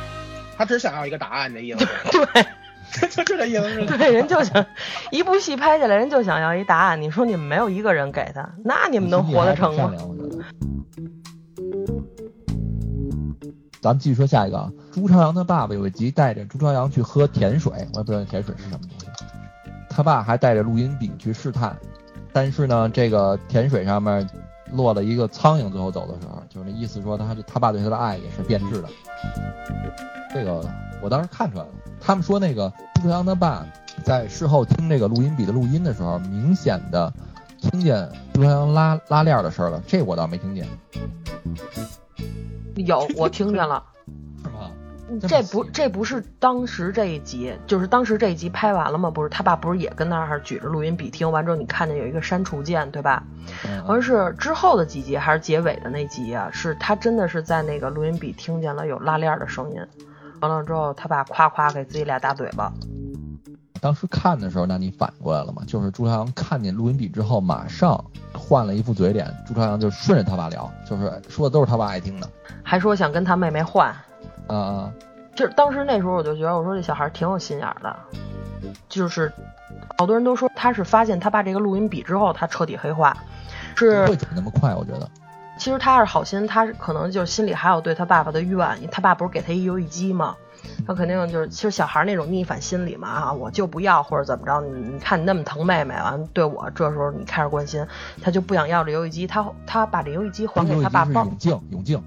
[0.57, 1.87] 他只想要一个答案 这意思是？
[2.13, 3.99] 对就就这意思是？
[3.99, 4.65] 对，人就想
[5.11, 7.03] 一部戏拍下来，人就想要一答案。
[7.03, 9.93] 你说你们没有一个人给他，那你们能活得成吗？
[13.83, 19.07] 咱们继续说下一个啊，朱朝阳的爸爸有一集带着朱朝阳去喝甜水，我也不知道甜水是什么东西。
[19.89, 21.75] 他爸还带着录音笔去试探，
[22.37, 24.29] 但是呢，这个甜水上面
[24.71, 28.89] 落了一个苍蝇，最后走的时候，就是那意思说他他爸对他的爱也是变质的。
[30.35, 30.63] 这个
[31.01, 33.65] 我当时看出来了，他们说那个朱朝阳他爸
[34.05, 37.11] 在事后听这个录音笔的录音的时候，明显的
[37.59, 40.69] 听见朱朝阳拉拉链的事儿了，这我倒没听见，
[42.75, 43.83] 有，我听见了。
[45.29, 49.11] 这不这不是当时这一集，就是当时这一集拍完了吗？
[49.11, 53.23] 不是他爸不是也跟那儿举着录音笔听完之后，你看见有一个删除键，对吧？
[53.67, 56.51] 嗯好像是之后的几集还是结尾的那集啊？
[56.53, 59.81] 是他真的是在那个录音笔听见了有拉链的声音，
[60.41, 62.73] 完了之后他爸夸夸给自己俩大嘴巴。
[63.81, 65.63] 当时看的时候，那你反过来了吗？
[65.67, 68.03] 就是朱朝阳看见录音笔之后，马上
[68.33, 72.29] 换了一副嘴脸，朱朝阳就顺着他爸聊，就是说的都是他爸爱听的。
[72.65, 73.95] 还说想跟他妹妹换，
[74.47, 74.93] 啊啊，
[75.35, 77.97] 就是当时那时候我就觉得，我说这小孩挺有心眼儿的，
[78.89, 79.33] 就是
[79.99, 83.17] 好多人都说他是发现他爸这个录音笔之后，他彻底黑化，
[83.75, 85.09] 是会怎么那么快，我觉得。
[85.59, 90.37] 其实他是好心，他是可能就是心里还有对他爸爸的怨，他爸不是给他一游戏机吗？
[90.87, 97.87] 他肯定就是，其实小孩那种逆反心理嘛啊，我就不要或者怎么着，你你看你那么疼妹妹，完了对我这时候你开始关心，
[98.21, 102.03] 他就不想要这游戏机，他他把这游戏机还给他爸永静，永静。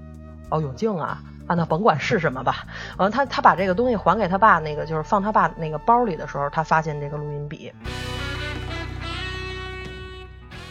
[0.50, 1.20] 哦，永静啊
[1.50, 2.64] 啊，那甭管是什么吧，
[2.96, 7.72] 完了他他把这个东西还给他爸，那个就是放他爸那个包里的时候，他发现这个录音笔。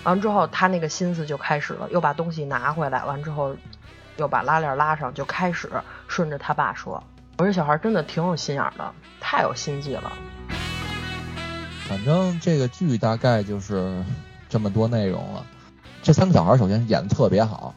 [0.05, 3.53] 完之后，他那个心思就开始了，又把东西拿回来，完之后
[4.15, 5.69] 又把拉链拉上，就开始
[6.07, 7.03] 顺着他爸说
[7.39, 10.13] ：“我这小孩真的挺有心眼的，太有心计了。
[11.89, 14.01] 反正这个剧大概就是
[14.47, 15.45] 这么多内容了。
[16.01, 17.73] 这三个小孩首先演的特别好，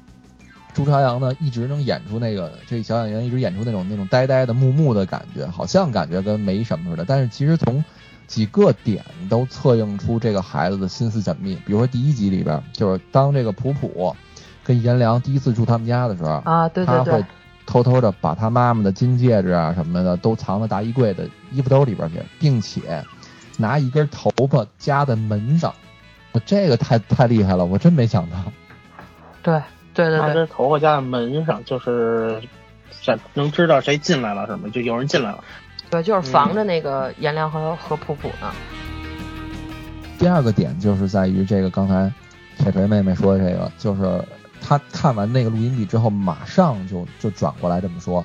[0.75, 7.85] 朱朝阳呢一直能演出那个这小演员一直演出那种那种呆呆的木木的感觉，好像感觉跟没什么似的，但是其实从
[8.27, 11.55] 几个点都测映出这个孩子的心思缜密。
[11.67, 14.17] 比如说第一集里边，就是当这个普普
[14.65, 17.25] 跟颜良第一次住他们家的时候，”啊，对对对他会，
[17.67, 23.05] 偷偷的把他妈妈的金戒指啊什么的都藏到大衣柜的衣服兜里边去，并且
[23.59, 25.75] 拿一根头发夹在门上。
[26.33, 28.37] 我这个太太厉害了，我真没想到。
[29.43, 29.61] 对
[29.95, 32.41] 对对对，拿着头发夹在门上，就是
[33.03, 34.69] 这能知道谁进来了是吗？
[34.73, 35.43] 就有人进来了。
[35.91, 38.53] 对，就是防着那个颜良和和普普呢。
[40.19, 42.13] 第二个点就是在于这个刚才
[42.57, 44.25] 铁锤妹妹说的这个，就是
[44.61, 48.25] 他看完那个录音笔之后，马上就就转过来这么说。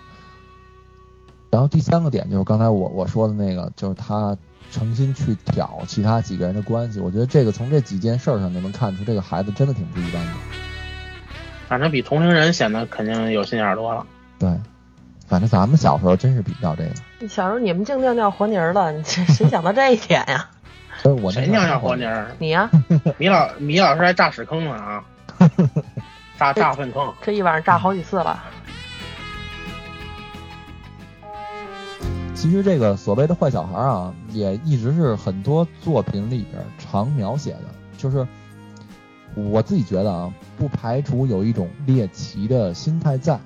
[1.50, 4.38] 然后第三个点就是刚才我我说的那个，就是他
[4.70, 7.00] 诚心去挑其他几个人的关系。
[7.00, 10.32] 我觉得这个从这几件事儿上就能看出，这个孩子真的挺不一般的。
[11.68, 14.06] 反正比同龄人显得肯定有心眼儿多了。
[14.40, 14.50] 对，
[15.28, 17.28] 反正咱们小时候真是比较这个。
[17.28, 20.50] 小时候你们净尿尿和泥儿了，你这谁想到这一点呀？
[21.02, 22.32] 所以我那谁尿尿和泥儿？
[22.40, 22.70] 你呀，
[23.18, 25.04] 米老米老师还炸屎坑呢啊！
[26.40, 27.14] 炸炸粪坑。
[27.22, 28.44] 这一晚上炸好几次了。
[32.34, 37.66] 其实这个所谓的坏小孩啊，也一直是很多作品里边常描写的，
[37.98, 38.26] 就是
[39.38, 43.40] 我自己觉得啊，不排除有一种猎奇的心态在。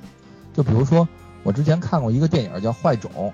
[0.53, 1.07] 就比如说，
[1.43, 3.33] 我之前看过一个电影叫《坏种》，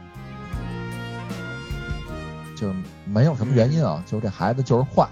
[2.59, 5.07] 就是没有什么原因啊，就是这孩子就是坏。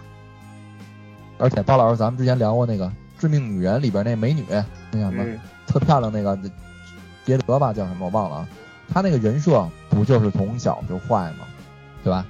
[1.37, 2.87] 而且包老师，咱们之前聊过那个
[3.19, 4.43] 《致命女人》里边那美女，
[4.91, 5.25] 那叫什么
[5.67, 6.37] 特漂亮那个
[7.25, 8.47] 杰德吧，叫什么我忘了啊。
[8.87, 11.45] 他那个人设不就是从小就坏吗？
[12.03, 12.25] 对吧？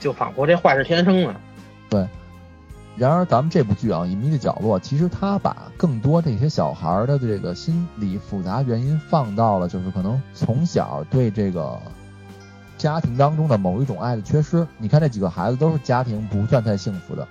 [0.00, 1.34] 就仿佛这坏是天生的。
[1.90, 2.06] 对。
[2.96, 11.76] 然而咱们这部剧啊，《隐秘的角落》，其实他把更多这些小孩的这个心理复杂原因放到了，就是可能从小对这个
[12.78, 14.64] 家庭当中的某一种爱的缺失。
[14.78, 17.26] 你看这几个孩子都是家庭不算太幸福的，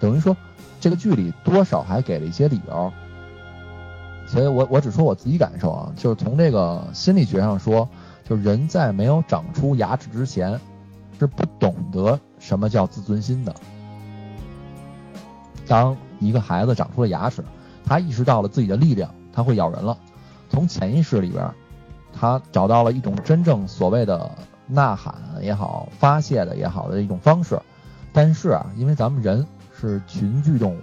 [0.00, 0.36] 等于说
[0.80, 2.92] 这个剧里多少还给了一些理由。
[4.26, 7.88] 所以我我只说我自己感受啊，就是从这个心理学上说，
[8.28, 10.58] 就是人在没有长出牙齿之前，
[11.20, 13.54] 是不懂得什么叫自尊心的。
[15.68, 17.44] 当一个孩子长出了牙齿，
[17.84, 19.96] 他意识到了自己的力量，他会咬人了。
[20.48, 21.48] 从潜意识里边，
[22.12, 24.30] 他找到了一种真正所谓的
[24.66, 27.60] 呐喊也好、发泄的也好的一种方式。
[28.12, 29.46] 但是啊，因为咱们人
[29.78, 30.80] 是群居动物，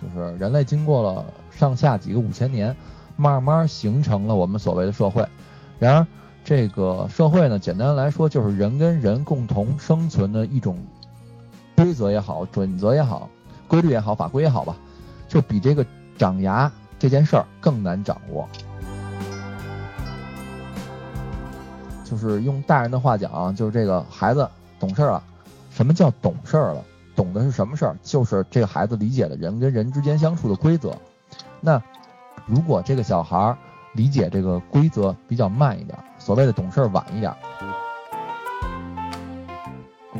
[0.00, 2.76] 就是人类经过了上下几个五千年，
[3.16, 5.26] 慢慢形成了我们所谓的社会。
[5.78, 6.06] 然而，
[6.44, 10.78] 这个社会呢，简单来说就是人跟人共同生存的一种
[11.74, 13.28] 规则也好、准则也好。
[13.68, 14.76] 规律也好，法规也好吧，
[15.28, 15.84] 就比这个
[16.16, 18.48] 长牙这件事儿更难掌握。
[22.04, 24.48] 就是用大人的话讲，就是这个孩子
[24.78, 25.22] 懂事儿了。
[25.70, 26.84] 什么叫懂事儿了？
[27.16, 27.96] 懂的是什么事儿？
[28.02, 30.96] 就是这个孩子理解了人跟人之间相处的规则。
[31.60, 31.82] 那
[32.46, 33.58] 如果这个小孩儿
[33.94, 37.34] 理解这个规则比较慢一点，所谓的懂事儿晚一点。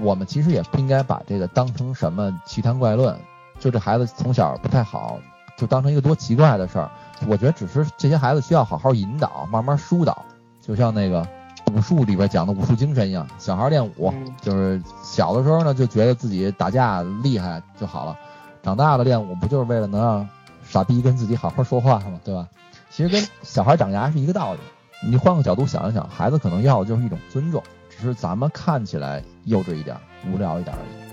[0.02, 3.18] 我们其实也不应该把这个当成什么奇谈怪论。
[3.58, 5.18] 就这孩子从小不太好，
[5.56, 6.90] 就当成一个多奇怪的事儿。
[7.26, 10.24] 我觉得只是这些孩子需要好好引导，慢慢疏导。
[10.60, 11.26] 就像那个
[11.72, 18.16] 武术里边讲的武术精神一样，小孩练武就是小的时候呢就觉得自己打架厉害就好了，
[18.62, 20.28] 长大了练武不就是为了能让
[20.64, 22.20] 傻逼跟自己好好说话吗？
[22.24, 22.48] 对吧？
[22.90, 24.60] 其实跟小孩长牙是一个道理。
[25.06, 29.96] 你换个角度想一想，孩子可能要的就是一种尊重，只是咱们看起来幼稚一点、
[30.26, 31.05] 无聊一点而已。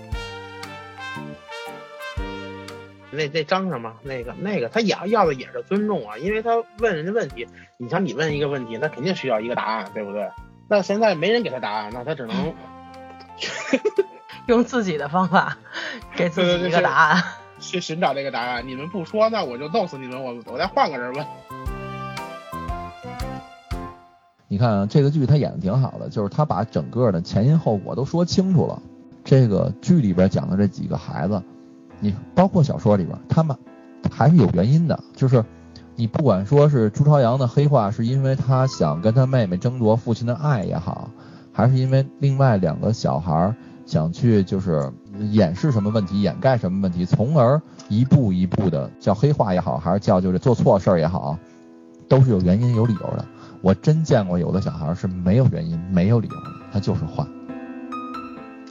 [3.14, 7.46] 那那张什么那个那个他要要的也是尊重啊，因为他问人家问题，
[7.78, 10.28] 你像你问一个问题，他肯定需要一个答案，对不对？
[10.68, 12.54] 那现在没人给他答案，那他只能
[14.48, 15.56] 用自己的方法
[16.16, 17.22] 给自己一个答案，
[17.60, 18.66] 去寻找这个答案。
[18.66, 21.26] 你们不说，那我就弄死你们，我我再换个人问。
[24.48, 28.80] 你看啊，这个剧他演的挺好的，就是他把整个的前因后果都说清楚了。
[29.24, 31.42] 这个剧里边讲的这几个孩子。
[32.00, 33.56] 你包括小说里边，他们
[34.10, 34.98] 还是有原因的。
[35.14, 35.44] 就是
[35.96, 41.10] 你不管说是朱朝阳的黑化，是因为他想跟他妹妹争夺父亲的爱也好，
[41.52, 43.54] 还是因为另外两个小孩
[43.86, 44.92] 想去就是
[45.30, 51.38] 掩饰什么问题、掩盖什么问题，从而一步一步的叫黑化也好，还是叫就是做错事儿也好，
[52.08, 53.24] 都是有原因、有理由的。
[53.60, 57.24] 我真见过有的小孩是没有原因、没有理由的，他就是坏。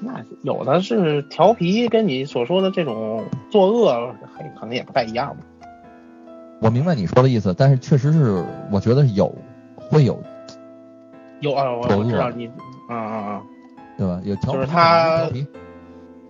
[0.05, 4.13] 那有的是调皮，跟你所说的这种作恶，
[4.59, 5.43] 可能也不太一样吧。
[6.61, 9.33] 我明白你说的意思，但是确实是，我觉得有
[9.77, 10.21] 会有
[11.41, 12.47] 有啊，我知道你，
[12.87, 13.43] 啊啊啊，
[13.97, 14.21] 对吧？
[14.23, 15.29] 有调皮就是他，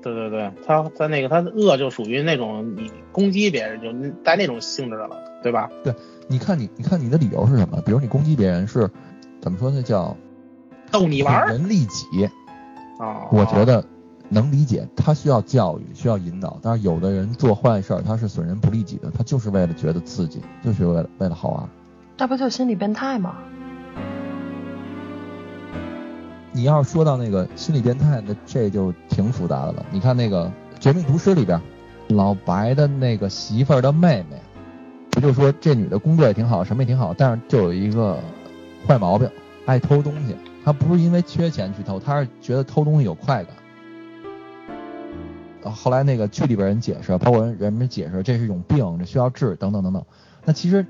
[0.01, 5.69] 对对对，他他那个他恶就属于那种你攻击别人就带那种性质的了，对吧？
[5.83, 5.93] 对，
[6.27, 7.79] 你看你你看你的理由是什么？
[7.85, 8.89] 比如你攻击别人是
[9.39, 9.69] 怎么说？
[9.69, 10.17] 那叫
[10.91, 12.29] 逗你玩，人利己。
[12.99, 13.83] 啊，我觉得
[14.29, 16.57] 能理解，他需要教育，需要引导。
[16.61, 21.69] 但是有的人做坏事儿，他是损人不利己的，他就是为了觉得刺激，就是为了为了好玩。
[22.17, 23.35] 那不就心理变态吗？
[26.51, 29.85] 你要是说到那个心理变态，那这就挺复杂的了。
[29.91, 30.45] 你看那个
[30.79, 31.59] 《绝命毒师》里边，
[32.09, 34.39] 老白的那个媳妇儿的妹妹，
[35.09, 38.19] 不就说这女的工作也挺好，什么也挺好，但是就有一个
[38.87, 39.27] 坏毛病，
[39.65, 40.35] 爱偷东西。
[40.63, 43.53] 他不是因为缺钱去偷，他是觉得偷东西有快感。
[45.71, 50.03] 后来那个剧里边人解释，包括人人们解释，这是一种病，这需要治，等等等等。
[50.45, 50.85] 那其实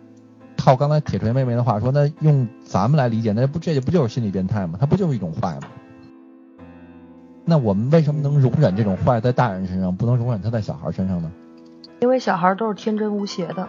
[0.57, 4.77] 套刚才铁锤妹妹的话说，那用咱们来理解，那不这不就是心理变态吗？
[4.79, 5.67] 他不就是一种坏吗？
[7.45, 11.31] 那我们为什么能容忍这种坏在大人身上，不能容忍他在小孩身上呢？
[11.99, 13.67] 因为小孩都是天真无邪的。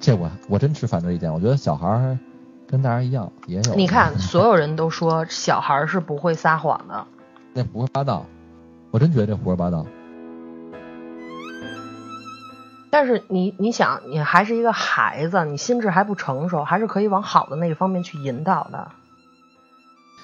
[0.00, 2.18] 这我我真持反对意见，我觉得小孩。
[2.70, 3.74] 跟大家一样也有。
[3.74, 7.06] 你看，所有人都说小孩是不会撒谎的，
[7.54, 8.26] 那胡说八道，
[8.90, 9.86] 我真觉得这胡说八道。
[12.90, 18.90] 但是你你想，你还是一个孩子，你心智还不成熟，还是可以往好的那一方面去引导的。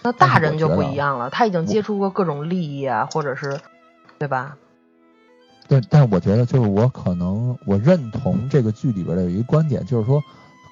[0.02, 3.58] 那大人就不一样了，他已经接触过各种利益啊，或者是，
[4.18, 4.56] 对吧？
[5.68, 10.22] 对，但是我觉得就是我可能我认同这个剧里边的有一个观点，就是说，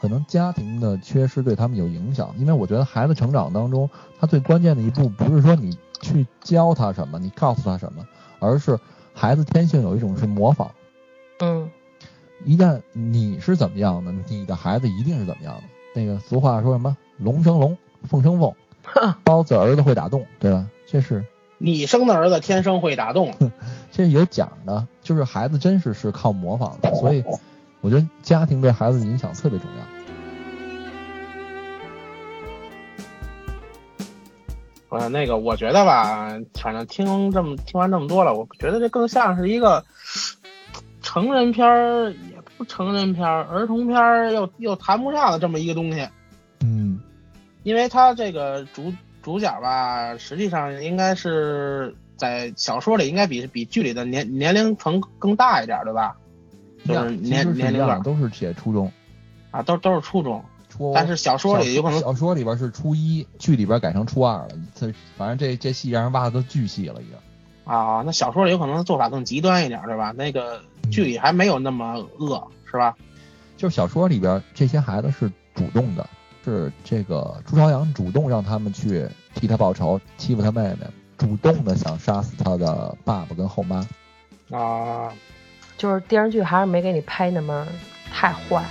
[0.03, 3.89] 可能家庭的缺失对他们有影响，因为我觉得孩子成长当中，
[4.19, 8.05] 他最关键的一步不是说你去教他什么，你告诉他什么，
[8.41, 8.77] 而是
[9.15, 10.73] 孩子天性有一种是模仿。
[11.39, 11.71] 嗯。
[12.45, 15.63] 一旦你是怎么样的，你的孩子一定是怎么样的。
[15.95, 18.53] 那个俗话说什么“龙生龙，凤生凤
[19.23, 20.67] ”，包子儿子会打洞，对吧？
[20.85, 21.25] 这是
[21.59, 23.33] 你生的儿子天生会打洞，
[23.93, 24.89] 这是有讲的。
[25.03, 27.23] 就是孩子真是是靠模仿的，所以
[27.81, 29.92] 我觉得家庭对孩子的影响特别重要。
[34.93, 39.85] 呃，那个我觉得吧，反正听这么听完这么多了，我觉得这更像是一个
[41.03, 42.11] 成人片儿。
[42.11, 46.07] 也不成人片儿、儿童片儿又又谈不上的这么一个东西，
[46.61, 47.01] 嗯，
[47.63, 56.15] 因为他这个主主角吧，实际上应该是在小说里应该比比剧里的年年龄层更大一点，对吧？
[56.85, 58.93] 就是年年龄段都是写初中
[59.51, 64.49] 啊，都都是初中，初但是小说里有可能小说里边是初一，剧里边改成初二了。
[64.75, 67.17] 这反正这这戏让人挖的都巨细了，已经。
[67.65, 70.13] 啊，那小说里有可能做法更极端一点，对吧？
[70.17, 70.61] 那个
[70.91, 72.49] 剧里还没有那么恶。
[72.65, 72.97] 是吧？
[73.59, 76.09] 就是小说里边这些孩子是主动的，
[76.43, 80.87] 是这个朱朝阳主动让他们去替他报仇，欺负他妹妹，
[81.19, 83.87] 主动的想杀死他的爸爸跟后妈。
[84.51, 85.13] 啊，
[85.77, 87.69] 就是电视剧还是没给你拍那么
[88.11, 88.65] 太坏。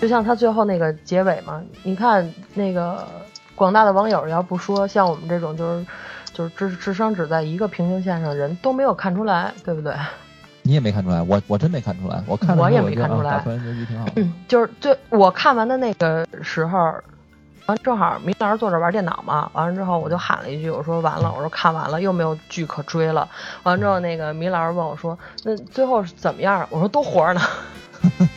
[0.00, 3.06] 就像他最后那个结尾嘛，你看那个
[3.54, 5.86] 广大的网友要不说像我们这种就是
[6.32, 9.94] 就是智智商只在一个平行线上的人都没有看出来，对不对？
[10.62, 13.42] 你也没看出来，我我真没看出来，我看我也没看出来。
[14.16, 16.92] 嗯，就是最我看完的那个时候，
[17.66, 23.28] 完正好明老师坐着玩电脑嘛，完了之后我就喊了一句，我说完了，我说看完了又没有剧可追了。
[23.62, 26.66] 完了之后那个明老师问我说，那最后是怎么样？
[26.68, 27.40] 我说都活着呢。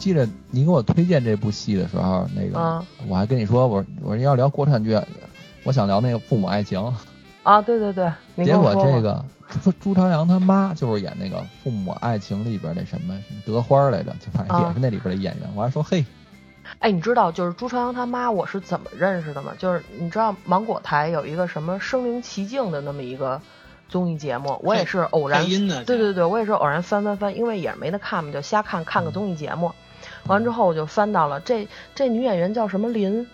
[0.00, 4.98] 记得你给我推荐这部戏的时候，那个我还跟你说，我我要聊国产剧，
[5.62, 6.82] 我想聊那个父母爱情。
[7.42, 8.10] 啊，对对对，
[8.44, 9.22] 结果这个
[9.62, 15.48] 朱朱朝阳他妈就是演那个《父母爱情》里边那什么德花来着，就反正也是那里边的演员。
[15.54, 16.04] 我还说嘿，
[16.78, 19.52] 哎，你知道就是朱朝阳他妈我是怎么认识的吗？
[19.58, 23.40] 就是你知道芒果台有一个什么身临其境的那么一个
[23.88, 25.44] 综艺节目，我也是偶然，
[25.84, 29.72] 对对对，我也是偶然翻翻翻，因为也是没得看嘛，就瞎看看个综艺节目。
[30.26, 33.26] 完之后我就翻到了这这女演员叫什么林，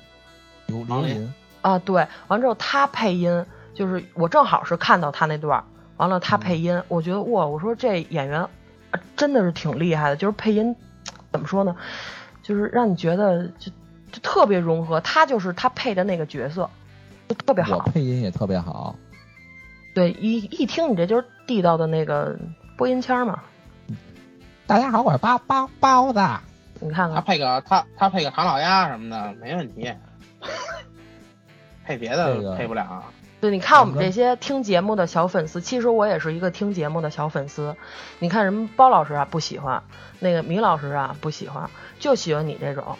[0.67, 3.45] 刘林啊，对，完之后她配音。
[3.75, 5.63] 就是我正好是看到她那段，
[5.99, 8.49] 完了她配音，我觉得哇，我说这演员
[9.15, 10.75] 真的是挺厉害的，就是配音
[11.31, 11.77] 怎么说呢，
[12.43, 13.71] 就是让你觉得就
[14.11, 16.71] 就特别融合，她就是她配的那个角色，
[17.29, 17.81] 就特别好。
[17.81, 18.97] 配音也特别好。
[19.95, 22.35] 对，一一听你这就是地道的那个
[22.79, 23.41] 播音腔嘛。
[24.67, 26.21] 大家好，我是包包包子。
[26.81, 29.93] 你看看他配个他他配个唐老鸭什么的没问题，
[31.85, 33.03] 配别的配不了。
[33.39, 37.77] 对，你看我们这些听节目的小粉丝，其实我也是一个听节目的小粉丝。
[38.19, 39.83] 你看人包老师啊不喜欢，
[40.21, 42.97] 那个米老师啊不喜欢，就喜欢你这种，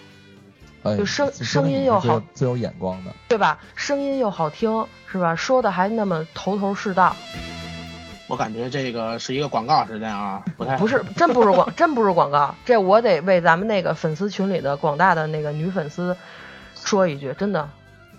[0.99, 3.59] 就声声音又好，最有眼光的，对吧？
[3.75, 5.35] 声音又好听，是吧？
[5.35, 7.17] 说的还那么头头是道。
[8.29, 12.55] 我感觉这个是一个广告时间啊，不太不是，真不是广，真不是广告。
[12.65, 16.17] 这我得为咱们那个粉丝群里的广大的那个女粉丝
[16.75, 17.69] 说一句，真的。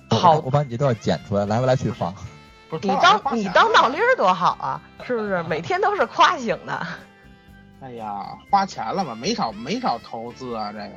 [0.09, 2.13] 好，我把你这段剪出来，来回来去放。
[2.81, 5.43] 你当你当闹铃多好啊，是不是？
[5.43, 6.87] 每天都是夸醒的。
[7.81, 10.89] 哎呀，花钱了嘛，没少没少投资啊，这个。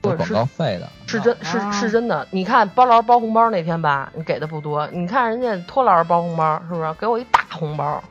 [0.00, 0.88] 是广告费的。
[1.06, 2.26] 是真，是是真的。
[2.30, 4.86] 你看包老师包红包那天吧，你给的不多。
[4.88, 8.02] 你看人家托老师包红包，是不是给我一大红包？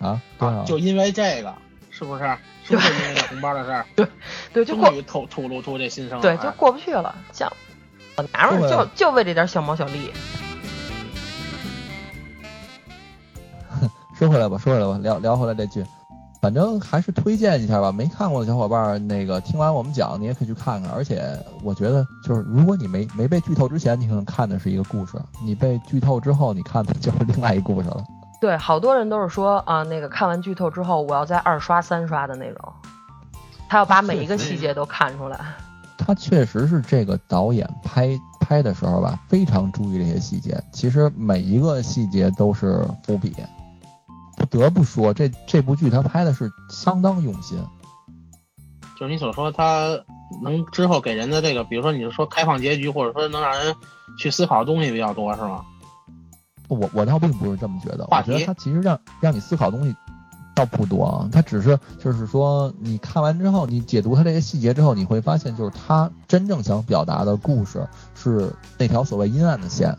[0.00, 1.54] 啊，对，就因为这个，
[1.90, 2.36] 是不是？
[2.64, 3.86] 是不是因为这红包的事儿？
[3.96, 4.06] 对，
[4.52, 6.20] 对，就过于透吐露出这心声。
[6.20, 7.50] 对，就过不去了，像。
[8.32, 10.10] 娘们就就为这点小毛小利。
[14.18, 15.86] 说回来吧，说回来吧，聊聊回来这剧，
[16.42, 17.92] 反正还是推荐一下吧。
[17.92, 20.90] 没看过的小伙伴，那个听完我们讲，你也可以去看看。
[20.90, 21.22] 而且
[21.62, 28.02] 我觉得，就是如果你没没被剧透之前，你可能看的是一个故事；你被剧透之后，你看的就是另外一故事了。
[28.40, 32.72] 对，好多人都是说啊，那个看完剧透之后，我要再二刷三刷的那种。
[33.68, 35.38] 他要把每一个细节都看出来。
[35.98, 38.08] 他确实是这个导演拍
[38.40, 40.62] 拍的时候吧，非常注意这些细节。
[40.72, 43.34] 其实每一个细节都是伏笔，
[44.36, 47.58] 不得不说，这这部剧他拍的是相当用心。
[48.98, 49.98] 就是你所说，他
[50.42, 53.74] 能之后给人的这个，比如说你是说开放结局，或者说能让人
[54.18, 55.64] 去思考的东西比较多，是吗？
[56.68, 59.96] 我我倒并不是这么觉得，我觉得他其实让让你思考的东西
[60.54, 69.96] 倒不多啊，他只是就是说你看完之后，你解读他这些细节之后，你会发现就是他真正想表达的故事是那条所谓阴暗的线，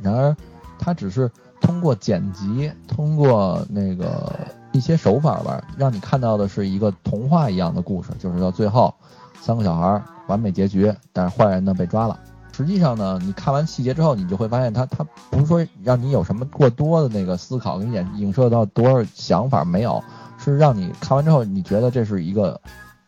[0.00, 0.36] 然而
[0.78, 1.30] 他只是
[1.60, 4.32] 通过剪辑，通过那个
[4.72, 8.94] 一些手法吧，让你看到的是一个童话一样的故事，就是到最后
[9.40, 12.18] 三个小孩儿完美结局，但是坏人呢被抓了。
[12.56, 20.02] 实际上呢，你看完细节之后，你就会发现它它不是说让你有什么过多的那个思考，给你影影射到多少想法没有，
[20.42, 22.58] 是让你看完之后，你觉得这是一个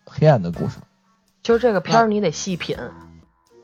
[0.05, 0.77] 黑暗的故事。
[1.43, 2.77] 就是这个片儿你得细品。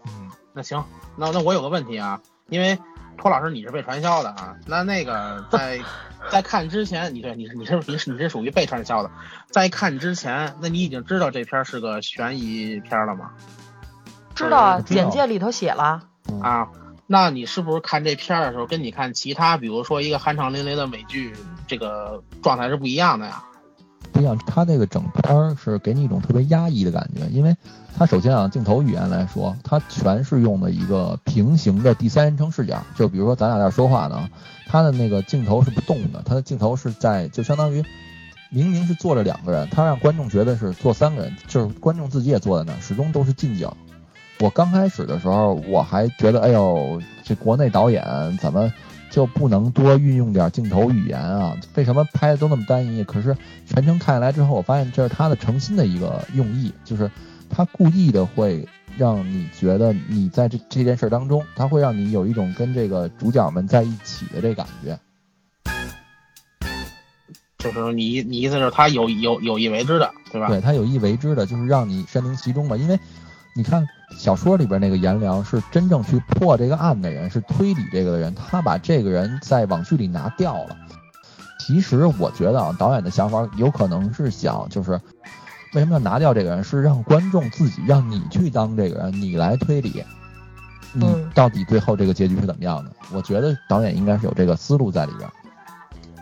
[0.06, 0.82] 嗯，那行，
[1.16, 2.78] 那那我有个问题啊，因为
[3.18, 5.78] 托老师你是被传销的啊，那那个在
[6.32, 9.10] 在看之前，你对你你是你是你是属于被传销的，
[9.50, 13.32] 在看之前，那你已经知道这片儿是个悬疑片儿了吗？
[14.34, 16.02] 知道啊，简介里头写了。
[16.40, 16.68] 啊，
[17.06, 21.34] 那你是不是看这片儿的时候，跟你看其他，比如说一个酣畅淋漓的美剧，
[21.66, 23.44] 这个状态是不一样的呀？
[24.12, 27.54] 不一样，它这个整片儿是给你一种特别压抑的感觉，因为
[27.96, 34.28] 它首先啊，镜头语言来说，它全是用的一个平行的第三人称视角，就比如说咱俩在这说话呢，
[34.66, 37.84] 它的那个镜头是不动的，它的镜头是在就相当于
[38.50, 43.68] 明明是坐着两个人，他让观众觉得是坐三个人，就是观众自己也坐在那儿，始终都是近景。
[44.40, 48.04] 我刚开始的时候，我还觉得，哎呦，这国内导演
[48.40, 48.72] 怎么
[49.10, 51.56] 就不能多运用点镜头语言啊？
[51.76, 53.04] 为什么拍的都那么单一？
[53.04, 53.36] 可是
[53.66, 57.10] 全程看下来之后，我发现这是他的诚心的一个用意，就是
[57.48, 58.66] 他故意的会
[58.98, 64.98] 让你觉得你在这这件事当中，他会让你有一种跟这个主角们在一起的这感觉。
[67.58, 70.48] 就是你你意思是他有有有意为之的，对吧？
[70.48, 72.76] 对他有意为之的，就是让你身临其中嘛。
[72.76, 72.98] 因为
[73.56, 73.86] 你看
[74.16, 80.76] 小说里边那个颜良是真正去破这个案的人，是推理这个的人，他把这个人在网剧里拿掉了。
[81.60, 85.00] 其实我觉得啊，导演的想法有可能是想，就是
[85.72, 90.04] 为什么要拿掉这个人，是让观众自己让你去当这个人，你来推理，
[90.92, 92.90] 你嗯到底最后这个结局是怎么样的？
[93.12, 95.30] 我觉得导演应该是有这个思路在里边。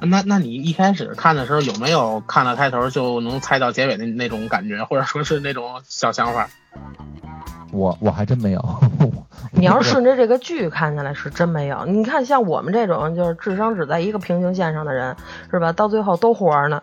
[0.06, 6.48] 那那你一开始看的时候有没有看了开头就能猜到结尾的那种感觉，或者说是那种小想法？
[7.72, 8.62] 我我还真没有。
[9.52, 11.84] 你要是顺着这个剧看下来是真没有。
[11.86, 15.16] 你看像我们这种就是智商只在一个平行线上的人，
[15.50, 15.72] 是吧？
[15.72, 16.82] 到最后都活着呢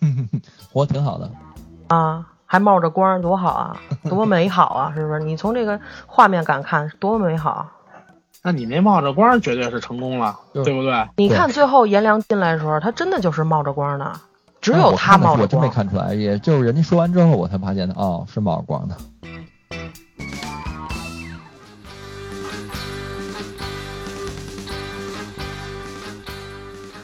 [0.72, 1.30] 活挺好的。
[1.88, 3.76] 啊，还冒着光，多好啊，
[4.08, 5.20] 多美好啊，是不是？
[5.20, 7.68] 你从这个画面感看多美好。
[8.44, 11.08] 那你那冒着光绝对是成功了，就是对不对？
[11.16, 14.12] 你看最后颜良进来的时候，他真的就是冒着光的，
[14.60, 15.68] 只有他冒着光我真没。
[15.68, 18.96] 看出来，也就是人家说完之后，我才发现的，哦，是冒着光的。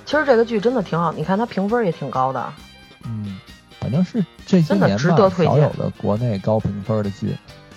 [0.05, 2.52] 其实这个剧真的挺好，你看它评分也挺高的。
[3.05, 3.39] 嗯，
[3.78, 7.36] 反正是这些真的年吧值得推荐少有的国内高评分的剧。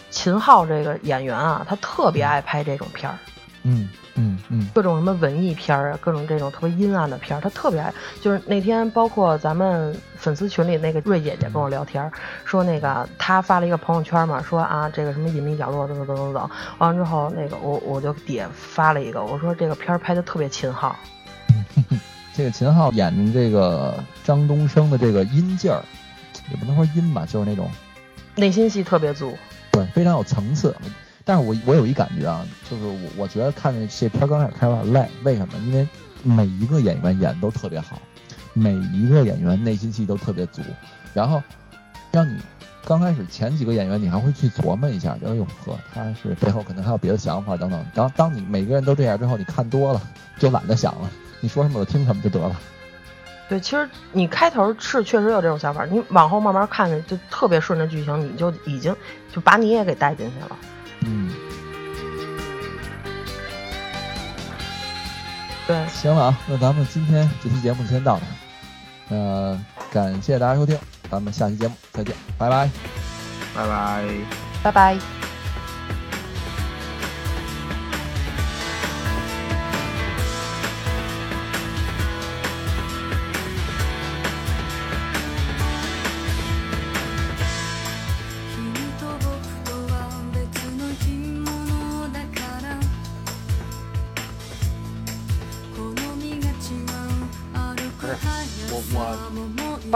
[0.09, 3.17] 秦昊这个演员啊，他特别爱拍这种片儿，
[3.63, 7.93] 嗯嗯嗯，各种什么文艺片儿啊，各种这种特别阴暗的片儿，他特别爱。
[8.19, 12.11] 就是那天包括咱们粉丝群里那个瑞姐姐跟我聊天儿，
[12.43, 20.95] 说那个她发了一个朋友圈嘛，说啊这个什么隐秘角落等等等等等，完了之后那个我我就底下发了一个，我说这个片儿拍的特别秦昊，
[22.35, 25.83] 这个秦昊演的这个张东升的这个阴劲儿，
[26.49, 27.69] 也不能说阴吧，就是那种
[28.35, 29.37] 内心戏特别足。
[29.71, 30.75] 对非常有层次。
[31.31, 35.53] 但是我我有一感觉啊，就是我我觉得看这片刚开始看有点累，为什么？
[35.59, 35.87] 因为
[36.23, 38.01] 每一个演员演都特别好，
[38.51, 40.61] 每一个演员内心戏都特别足，
[41.13, 41.41] 然后
[42.11, 42.37] 让你
[42.83, 47.85] 刚开始前几个演员你还会去琢磨一下，哎呦呵，他是背后可能还有别的想法等等。
[47.93, 50.01] 然后当你每个人都这样之后，你看多了
[50.37, 51.09] 就懒得想了，
[51.39, 52.59] 你说什么我听什么就得了。
[53.47, 58.93] 对，其实你开头是确实有这种想法，你往后慢慢看着就特别顺着剧情，你就已经
[59.33, 60.57] 就把你也给带进去了。
[61.05, 61.29] 嗯，
[65.67, 68.29] 对，行了啊，那咱们今天这期节目就先到这儿。
[69.09, 70.77] 呃，感谢大家收听，
[71.09, 72.69] 咱们下期节目再见，拜拜。
[73.53, 74.05] 拜拜。
[74.63, 75.20] 拜拜。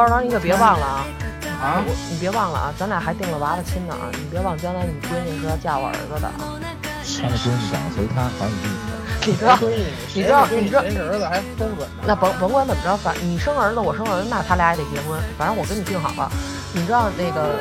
[0.06, 1.02] 我包老你可别忘了啊，
[1.60, 6.54] 啊，你别忘了啊，咱俩还定了娃娃亲呢啊，你别忘将来你闺女是要嫁我儿子的啊。
[7.24, 8.86] 他的闺女长得随他好几亿。
[9.26, 12.06] 你知道，你知道，你知道，儿子还风准呢？
[12.06, 15.18] 那甭甭管怎么着，反你生儿子，我生儿子，那他俩也得结婚。
[15.40, 16.30] 反正我跟你定好了。
[16.72, 17.58] 你知道那个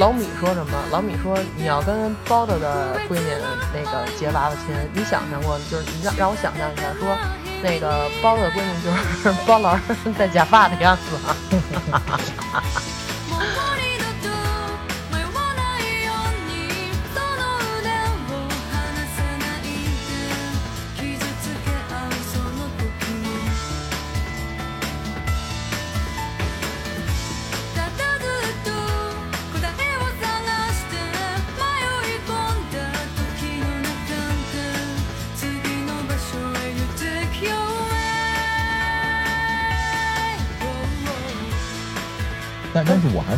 [0.00, 0.74] 老米说什么？
[0.90, 3.30] 老米说你要跟包子的闺女
[3.70, 5.56] 那个结娃娃亲，你想象过？
[5.70, 7.06] 就是你让让我想象一下，说
[7.64, 9.82] 那个包子的闺女就是包老师
[10.18, 11.16] 戴假发的样子
[11.90, 12.20] 啊。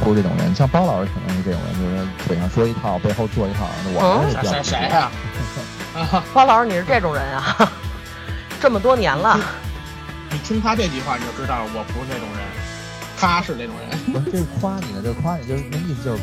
[0.07, 3.67] 不是这种人，像包老师可能是这种人，就是嘴上说一套，背后做一套。
[3.85, 4.63] 那我还是。
[4.63, 5.11] 谁谁呀？
[5.99, 7.73] 啊，包老师，你是这种人啊？
[8.63, 9.37] 这么多年了，
[10.31, 12.47] 你听他这句话你就知道我不是那种人，
[13.19, 13.99] 他是那种人。
[14.13, 16.23] 不是，这是夸你呢，这是夸你，就是那意思就是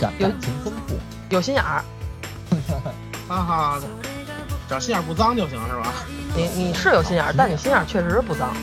[0.00, 0.98] 感感情丰富。
[1.28, 1.84] 有心眼儿。
[3.28, 3.78] 哈哈，
[4.66, 5.92] 只要心眼不脏就行是吧？
[6.34, 8.56] 你你是有心眼儿，但你心眼儿确实不脏，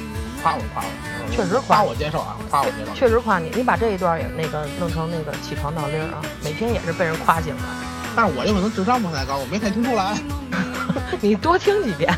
[0.44, 2.94] 夸我夸我，确实夸我接受啊，夸我接受。
[2.94, 3.50] 确实夸你。
[3.56, 7.64] 你把这一段也那个弄成那个起床闹铃啊，每天也是被人夸醒的。
[8.14, 10.18] 但是我有可能智商不太高，我没太听出来。
[11.22, 12.14] 你多听几遍。